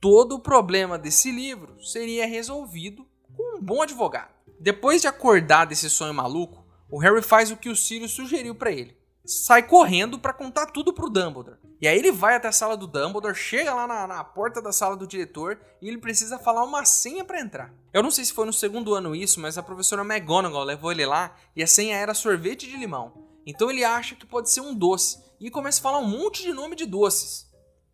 Todo 0.00 0.36
o 0.36 0.40
problema 0.40 0.98
desse 0.98 1.30
livro 1.30 1.82
seria 1.84 2.26
resolvido 2.26 3.06
com 3.36 3.58
um 3.58 3.62
bom 3.62 3.82
advogado. 3.82 4.32
Depois 4.60 5.00
de 5.00 5.08
acordar 5.08 5.66
desse 5.66 5.90
sonho 5.90 6.14
maluco, 6.14 6.64
o 6.88 6.98
Harry 6.98 7.22
faz 7.22 7.50
o 7.50 7.56
que 7.56 7.68
o 7.68 7.76
Sirius 7.76 8.12
sugeriu 8.12 8.54
para 8.54 8.70
ele 8.70 9.03
sai 9.24 9.62
correndo 9.62 10.18
para 10.18 10.32
contar 10.32 10.66
tudo 10.66 10.92
pro 10.92 11.08
Dumbledore. 11.08 11.58
E 11.80 11.88
aí 11.88 11.98
ele 11.98 12.12
vai 12.12 12.34
até 12.34 12.48
a 12.48 12.52
sala 12.52 12.76
do 12.76 12.86
Dumbledore, 12.86 13.34
chega 13.34 13.74
lá 13.74 13.86
na, 13.86 14.06
na 14.06 14.24
porta 14.24 14.60
da 14.60 14.72
sala 14.72 14.96
do 14.96 15.06
diretor 15.06 15.58
e 15.80 15.88
ele 15.88 15.98
precisa 15.98 16.38
falar 16.38 16.62
uma 16.62 16.84
senha 16.84 17.24
para 17.24 17.40
entrar. 17.40 17.72
Eu 17.92 18.02
não 18.02 18.10
sei 18.10 18.24
se 18.24 18.32
foi 18.32 18.46
no 18.46 18.52
segundo 18.52 18.94
ano 18.94 19.14
isso, 19.14 19.40
mas 19.40 19.56
a 19.56 19.62
professora 19.62 20.02
McGonagall 20.02 20.64
levou 20.64 20.92
ele 20.92 21.06
lá 21.06 21.34
e 21.56 21.62
a 21.62 21.66
senha 21.66 21.96
era 21.96 22.14
sorvete 22.14 22.66
de 22.66 22.76
limão. 22.76 23.12
Então 23.46 23.70
ele 23.70 23.84
acha 23.84 24.14
que 24.14 24.26
pode 24.26 24.50
ser 24.50 24.60
um 24.60 24.74
doce 24.74 25.22
e 25.40 25.50
começa 25.50 25.80
a 25.80 25.82
falar 25.82 25.98
um 25.98 26.08
monte 26.08 26.42
de 26.42 26.52
nome 26.52 26.76
de 26.76 26.86
doces. 26.86 27.46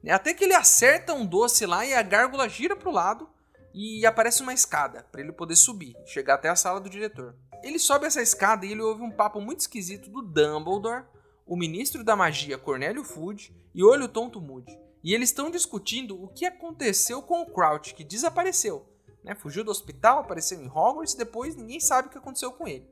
Até 0.09 0.33
que 0.33 0.45
ele 0.45 0.55
acerta 0.55 1.13
um 1.13 1.27
doce 1.27 1.67
lá 1.67 1.85
e 1.85 1.93
a 1.93 2.03
gárgula 2.03 2.49
gira 2.49 2.75
pro 2.75 2.91
lado 2.91 3.29
e 3.75 4.05
aparece 4.07 4.43
uma 4.43 4.55
escada 4.55 5.07
para 5.13 5.21
ele 5.21 5.33
poder 5.33 5.57
subir, 5.57 5.95
chegar 6.07 6.35
até 6.35 6.49
a 6.49 6.57
sala 6.57 6.81
do 6.81 6.91
diretor. 6.91 7.37
Ele 7.63 7.79
sobe 7.79 8.07
essa 8.07 8.23
escada 8.23 8.65
e 8.65 8.73
ele 8.73 8.81
ouve 8.81 9.03
um 9.03 9.11
papo 9.11 9.41
muito 9.41 9.61
esquisito 9.61 10.11
do 10.11 10.23
Dumbledore 10.23 11.05
o 11.51 11.57
ministro 11.57 12.05
da 12.05 12.15
magia 12.15 12.57
Cornélio 12.57 13.03
Fudge 13.03 13.53
e 13.75 13.83
Olho 13.83 14.07
Tonto 14.07 14.41
Moody. 14.41 14.79
E 15.03 15.13
eles 15.13 15.31
estão 15.31 15.51
discutindo 15.51 16.23
o 16.23 16.29
que 16.29 16.47
aconteceu 16.47 17.21
com 17.21 17.43
o 17.43 17.47
Crouch, 17.51 17.93
que 17.93 18.05
desapareceu. 18.05 18.87
Né? 19.25 19.35
Fugiu 19.35 19.65
do 19.65 19.71
hospital, 19.73 20.21
apareceu 20.21 20.63
em 20.63 20.69
Hogwarts 20.69 21.15
e 21.15 21.19
depois 21.19 21.57
ninguém 21.57 21.81
sabe 21.81 22.07
o 22.07 22.11
que 22.13 22.19
aconteceu 22.19 22.53
com 22.53 22.69
ele. 22.69 22.89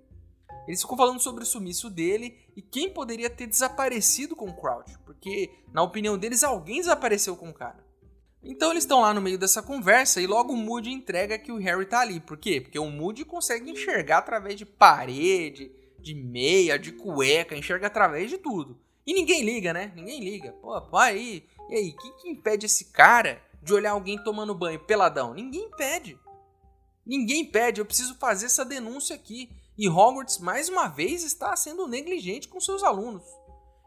Eles 0.67 0.83
ficam 0.83 0.97
falando 0.97 1.21
sobre 1.21 1.45
o 1.45 1.47
sumiço 1.47 1.89
dele 1.89 2.37
e 2.57 2.61
quem 2.61 2.93
poderia 2.93 3.31
ter 3.31 3.47
desaparecido 3.47 4.35
com 4.35 4.47
o 4.47 4.61
Crouch, 4.61 4.99
porque, 5.07 5.53
na 5.73 5.85
opinião 5.85 6.19
deles, 6.19 6.43
alguém 6.43 6.81
desapareceu 6.81 7.37
com 7.37 7.51
o 7.51 7.55
cara. 7.55 7.87
Então 8.43 8.73
eles 8.73 8.83
estão 8.83 9.03
lá 9.03 9.15
no 9.15 9.21
meio 9.21 9.39
dessa 9.39 9.63
conversa 9.63 10.21
e 10.21 10.27
logo 10.27 10.53
o 10.53 10.57
Moody 10.57 10.91
entrega 10.91 11.39
que 11.39 11.53
o 11.53 11.59
Harry 11.59 11.87
tá 11.87 12.01
ali. 12.01 12.19
Por 12.19 12.37
quê? 12.37 12.61
Porque 12.61 12.79
o 12.79 12.91
Moody 12.91 13.25
consegue 13.25 13.71
enxergar 13.71 14.19
através 14.19 14.57
de 14.57 14.67
parede, 14.67 15.71
de 16.09 16.15
meia, 16.15 16.79
de 16.79 16.93
cueca, 16.93 17.57
enxerga 17.57 17.87
através 17.87 18.31
de 18.31 18.39
tudo. 18.39 18.79
E 19.07 19.13
ninguém 19.13 19.43
liga, 19.43 19.73
né? 19.73 19.93
Ninguém 19.95 20.21
liga. 20.21 20.53
Pô, 20.53 20.81
vai 20.91 21.13
aí. 21.13 21.47
E 21.69 21.75
aí, 21.75 21.91
o 21.91 21.97
que, 21.97 22.11
que 22.13 22.29
impede 22.31 22.67
esse 22.67 22.87
cara 22.87 23.43
de 23.63 23.75
olhar 23.75 23.91
alguém 23.91 24.23
tomando 24.23 24.55
banho 24.55 24.81
peladão? 24.81 25.35
Ninguém 25.35 25.65
impede. 25.65 26.19
Ninguém 27.07 27.43
impede. 27.43 27.81
Eu 27.81 27.87
preciso 27.87 28.15
fazer 28.15 28.47
essa 28.47 28.65
denúncia 28.65 29.15
aqui. 29.15 29.51
E 29.77 29.89
Hogwarts, 29.89 30.39
mais 30.39 30.69
uma 30.69 30.89
vez, 30.89 31.23
está 31.23 31.55
sendo 31.57 31.87
negligente 31.87 32.49
com 32.49 32.61
seus 32.61 32.83
alunos. 32.83 33.23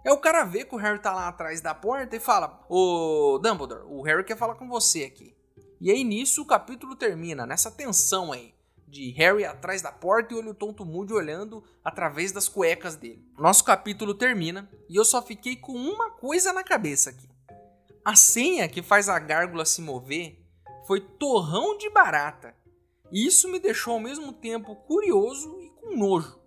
É 0.06 0.12
o 0.12 0.20
cara 0.20 0.44
ver 0.44 0.66
que 0.66 0.76
o 0.76 0.78
Harry 0.78 1.00
tá 1.00 1.14
lá 1.14 1.28
atrás 1.28 1.60
da 1.60 1.74
porta 1.74 2.16
e 2.16 2.20
fala: 2.20 2.66
Ô 2.70 3.40
Dumbledore, 3.42 3.84
o 3.88 4.02
Harry 4.04 4.24
quer 4.24 4.38
falar 4.38 4.56
com 4.56 4.68
você 4.68 5.04
aqui. 5.04 5.36
E 5.80 5.92
aí 5.92 6.04
nisso 6.04 6.44
o 6.44 6.48
capítulo 6.48 6.96
termina, 6.96 7.46
nessa 7.46 7.72
tensão 7.72 8.32
aí 8.32 8.54
de 8.92 9.10
Harry 9.12 9.46
atrás 9.46 9.82
da 9.82 9.92
porta 9.92 10.34
e 10.34 10.38
olho 10.38 10.54
tonto 10.54 10.86
Moody 10.86 11.14
olhando 11.14 11.64
através 11.84 12.34
das 12.34 12.50
cuecas 12.50 12.98
dele. 12.98 13.26
Nosso 13.40 13.64
capítulo 13.64 14.14
termina 14.14 14.70
e 14.90 14.98
eu 14.98 15.06
só 15.06 15.22
fiquei 15.22 15.56
com 15.56 15.72
uma 15.72 16.12
coisa 16.12 16.52
na 16.52 16.62
cabeça 16.62 17.10
aqui. 17.10 17.28
A 18.04 18.16
senha 18.18 18.68
que 18.68 18.84
faz 18.84 19.08
a 19.08 19.18
gárgula 19.18 19.64
se 19.64 19.82
mover 19.82 20.38
foi 20.86 21.00
torrão 21.00 21.78
de 21.78 21.90
barata. 21.90 22.54
E 23.12 23.26
isso 23.26 23.50
me 23.50 23.60
deixou 23.60 23.94
ao 23.94 24.00
mesmo 24.00 24.34
tempo 24.34 24.76
curioso 24.76 25.58
e 25.62 25.70
com 25.70 25.96
nojo. 25.96 26.40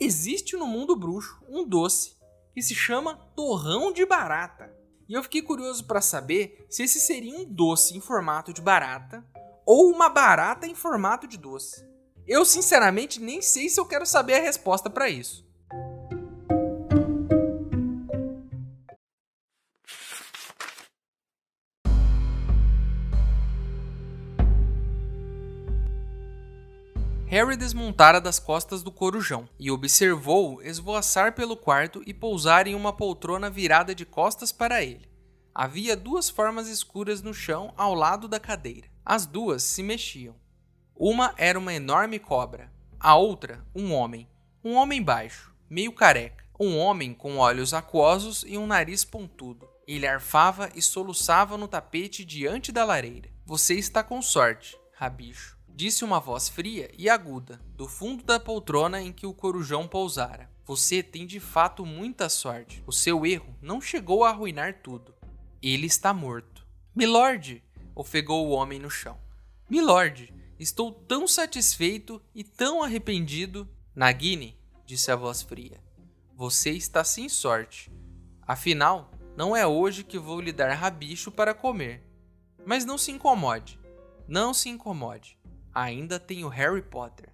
Existe 0.00 0.56
no 0.56 0.66
mundo 0.66 0.96
bruxo 0.96 1.40
um 1.48 1.66
doce 1.66 2.16
que 2.52 2.62
se 2.62 2.74
chama 2.74 3.14
torrão 3.36 3.92
de 3.92 4.04
barata. 4.04 4.74
E 5.08 5.14
eu 5.14 5.22
fiquei 5.22 5.42
curioso 5.42 5.84
para 5.84 6.00
saber 6.00 6.66
se 6.68 6.82
esse 6.82 6.98
seria 6.98 7.36
um 7.36 7.44
doce 7.44 7.96
em 7.96 8.00
formato 8.00 8.52
de 8.52 8.60
barata 8.60 9.24
ou 9.64 9.90
uma 9.90 10.08
barata 10.08 10.66
em 10.66 10.74
formato 10.74 11.26
de 11.26 11.36
doce? 11.36 11.84
Eu 12.26 12.44
sinceramente 12.44 13.20
nem 13.20 13.42
sei 13.42 13.68
se 13.68 13.80
eu 13.80 13.86
quero 13.86 14.06
saber 14.06 14.34
a 14.34 14.42
resposta 14.42 14.88
para 14.88 15.08
isso. 15.08 15.48
Harry 27.30 27.56
desmontara 27.56 28.20
das 28.20 28.40
costas 28.40 28.82
do 28.82 28.90
corujão 28.90 29.48
e 29.56 29.70
observou 29.70 30.60
esvoaçar 30.64 31.32
pelo 31.32 31.56
quarto 31.56 32.02
e 32.04 32.12
pousar 32.12 32.66
em 32.66 32.74
uma 32.74 32.92
poltrona 32.92 33.48
virada 33.48 33.94
de 33.94 34.04
costas 34.04 34.50
para 34.50 34.82
ele. 34.82 35.08
Havia 35.54 35.96
duas 35.96 36.28
formas 36.28 36.66
escuras 36.66 37.22
no 37.22 37.32
chão 37.32 37.72
ao 37.76 37.94
lado 37.94 38.26
da 38.26 38.40
cadeira. 38.40 38.88
As 39.12 39.26
duas 39.26 39.64
se 39.64 39.82
mexiam. 39.82 40.36
Uma 40.94 41.34
era 41.36 41.58
uma 41.58 41.74
enorme 41.74 42.20
cobra, 42.20 42.72
a 43.00 43.16
outra, 43.16 43.66
um 43.74 43.92
homem. 43.92 44.28
Um 44.62 44.76
homem 44.76 45.02
baixo, 45.02 45.52
meio 45.68 45.90
careca. 45.90 46.44
Um 46.60 46.78
homem 46.78 47.12
com 47.12 47.38
olhos 47.38 47.74
aquosos 47.74 48.44
e 48.46 48.56
um 48.56 48.68
nariz 48.68 49.04
pontudo. 49.04 49.68
Ele 49.84 50.06
arfava 50.06 50.70
e 50.76 50.80
soluçava 50.80 51.58
no 51.58 51.66
tapete 51.66 52.24
diante 52.24 52.70
da 52.70 52.84
lareira. 52.84 53.28
Você 53.44 53.74
está 53.74 54.04
com 54.04 54.22
sorte, 54.22 54.78
rabicho, 54.92 55.58
disse 55.68 56.04
uma 56.04 56.20
voz 56.20 56.48
fria 56.48 56.88
e 56.96 57.10
aguda, 57.10 57.60
do 57.74 57.88
fundo 57.88 58.22
da 58.22 58.38
poltrona 58.38 59.02
em 59.02 59.12
que 59.12 59.26
o 59.26 59.34
corujão 59.34 59.88
pousara. 59.88 60.48
Você 60.64 61.02
tem 61.02 61.26
de 61.26 61.40
fato 61.40 61.84
muita 61.84 62.28
sorte. 62.28 62.80
O 62.86 62.92
seu 62.92 63.26
erro 63.26 63.56
não 63.60 63.80
chegou 63.80 64.22
a 64.22 64.30
arruinar 64.30 64.82
tudo. 64.84 65.12
Ele 65.60 65.88
está 65.88 66.14
morto. 66.14 66.64
Milord, 66.94 67.60
ofegou 67.94 68.46
o 68.46 68.50
homem 68.50 68.78
no 68.78 68.90
chão. 68.90 69.18
Milord, 69.68 70.34
estou 70.58 70.92
tão 70.92 71.28
satisfeito 71.28 72.20
e 72.34 72.42
tão 72.42 72.82
arrependido. 72.82 73.68
Nagini, 73.94 74.58
disse 74.84 75.10
a 75.10 75.16
voz 75.16 75.42
fria, 75.42 75.80
você 76.34 76.70
está 76.70 77.04
sem 77.04 77.28
sorte. 77.28 77.90
Afinal, 78.46 79.10
não 79.36 79.54
é 79.56 79.66
hoje 79.66 80.02
que 80.02 80.18
vou 80.18 80.40
lhe 80.40 80.52
dar 80.52 80.74
rabicho 80.74 81.30
para 81.30 81.54
comer. 81.54 82.06
Mas 82.66 82.84
não 82.84 82.98
se 82.98 83.10
incomode, 83.10 83.78
não 84.26 84.52
se 84.52 84.68
incomode. 84.68 85.38
Ainda 85.72 86.18
tenho 86.18 86.48
Harry 86.48 86.82
Potter. 86.82 87.32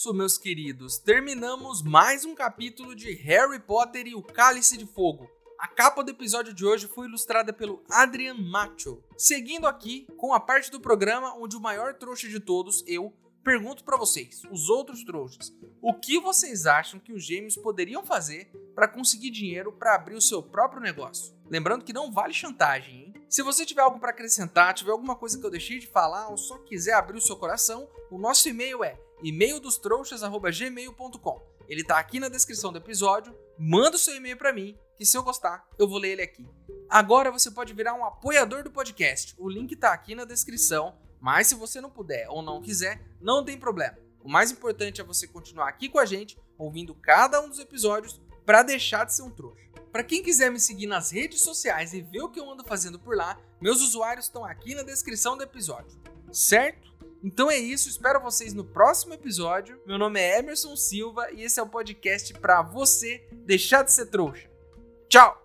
Isso, 0.00 0.14
meus 0.14 0.38
queridos, 0.38 0.96
terminamos 0.96 1.82
mais 1.82 2.24
um 2.24 2.34
capítulo 2.34 2.94
de 2.94 3.12
Harry 3.16 3.58
Potter 3.58 4.06
e 4.06 4.14
o 4.14 4.22
Cálice 4.22 4.78
de 4.78 4.86
Fogo. 4.86 5.28
A 5.58 5.68
capa 5.68 6.02
do 6.02 6.10
episódio 6.10 6.54
de 6.54 6.64
hoje 6.64 6.88
foi 6.88 7.06
ilustrada 7.06 7.52
pelo 7.52 7.84
Adrian 7.90 8.32
Macho. 8.32 9.04
Seguindo 9.18 9.66
aqui 9.66 10.06
com 10.16 10.32
a 10.32 10.40
parte 10.40 10.70
do 10.70 10.80
programa 10.80 11.34
onde 11.36 11.54
o 11.54 11.60
maior 11.60 11.92
trouxa 11.92 12.30
de 12.30 12.40
todos, 12.40 12.82
eu, 12.86 13.12
pergunto 13.44 13.84
para 13.84 13.98
vocês, 13.98 14.40
os 14.50 14.70
outros 14.70 15.04
trouxas, 15.04 15.52
o 15.82 15.92
que 15.92 16.18
vocês 16.18 16.64
acham 16.64 16.98
que 16.98 17.12
os 17.12 17.22
gêmeos 17.22 17.56
poderiam 17.56 18.02
fazer 18.02 18.50
para 18.74 18.88
conseguir 18.88 19.28
dinheiro 19.28 19.70
para 19.70 19.94
abrir 19.94 20.14
o 20.14 20.22
seu 20.22 20.42
próprio 20.42 20.80
negócio? 20.80 21.34
Lembrando 21.50 21.84
que 21.84 21.92
não 21.92 22.10
vale 22.10 22.32
chantagem, 22.32 22.94
hein? 22.94 23.14
Se 23.28 23.42
você 23.42 23.66
tiver 23.66 23.82
algo 23.82 24.00
para 24.00 24.12
acrescentar, 24.12 24.72
tiver 24.72 24.92
alguma 24.92 25.14
coisa 25.14 25.38
que 25.38 25.44
eu 25.44 25.50
deixei 25.50 25.78
de 25.78 25.86
falar 25.86 26.28
ou 26.28 26.38
só 26.38 26.56
quiser 26.60 26.94
abrir 26.94 27.18
o 27.18 27.20
seu 27.20 27.36
coração, 27.36 27.86
o 28.10 28.16
nosso 28.16 28.48
e-mail 28.48 28.82
é 28.82 28.98
e-maildostrouxas@gmail.com. 29.22 31.50
Ele 31.68 31.84
tá 31.84 31.98
aqui 31.98 32.18
na 32.18 32.28
descrição 32.28 32.72
do 32.72 32.78
episódio. 32.78 33.36
Manda 33.58 33.96
o 33.96 33.98
seu 33.98 34.16
e-mail 34.16 34.36
para 34.36 34.52
mim 34.52 34.76
que 34.96 35.06
se 35.06 35.16
eu 35.16 35.22
gostar, 35.22 35.66
eu 35.78 35.88
vou 35.88 35.98
ler 35.98 36.10
ele 36.10 36.22
aqui. 36.22 36.46
Agora 36.88 37.30
você 37.30 37.50
pode 37.50 37.72
virar 37.72 37.94
um 37.94 38.04
apoiador 38.04 38.62
do 38.62 38.70
podcast. 38.70 39.34
O 39.38 39.48
link 39.48 39.74
tá 39.76 39.92
aqui 39.92 40.14
na 40.14 40.24
descrição, 40.24 40.98
mas 41.20 41.46
se 41.46 41.54
você 41.54 41.80
não 41.80 41.88
puder 41.88 42.28
ou 42.28 42.42
não 42.42 42.60
quiser, 42.60 43.00
não 43.20 43.44
tem 43.44 43.58
problema. 43.58 43.96
O 44.22 44.28
mais 44.28 44.50
importante 44.50 45.00
é 45.00 45.04
você 45.04 45.26
continuar 45.26 45.68
aqui 45.68 45.88
com 45.88 45.98
a 45.98 46.04
gente, 46.04 46.38
ouvindo 46.58 46.94
cada 46.94 47.40
um 47.40 47.48
dos 47.48 47.58
episódios 47.58 48.20
para 48.44 48.62
deixar 48.62 49.06
de 49.06 49.14
ser 49.14 49.22
um 49.22 49.30
trouxa. 49.30 49.64
Para 49.92 50.04
quem 50.04 50.22
quiser 50.22 50.50
me 50.50 50.60
seguir 50.60 50.86
nas 50.86 51.10
redes 51.10 51.40
sociais 51.40 51.94
e 51.94 52.02
ver 52.02 52.22
o 52.22 52.28
que 52.28 52.38
eu 52.38 52.50
ando 52.50 52.64
fazendo 52.64 52.98
por 52.98 53.16
lá, 53.16 53.38
meus 53.60 53.80
usuários 53.80 54.26
estão 54.26 54.44
aqui 54.44 54.74
na 54.74 54.82
descrição 54.82 55.36
do 55.36 55.42
episódio. 55.42 55.98
Certo? 56.32 56.89
Então 57.22 57.50
é 57.50 57.58
isso, 57.58 57.88
espero 57.88 58.20
vocês 58.20 58.54
no 58.54 58.64
próximo 58.64 59.14
episódio. 59.14 59.80
Meu 59.86 59.98
nome 59.98 60.20
é 60.20 60.38
Emerson 60.38 60.74
Silva 60.76 61.30
e 61.32 61.42
esse 61.42 61.60
é 61.60 61.62
o 61.62 61.68
podcast 61.68 62.32
para 62.34 62.62
você 62.62 63.26
deixar 63.44 63.82
de 63.82 63.92
ser 63.92 64.06
trouxa. 64.06 64.48
Tchau! 65.08 65.39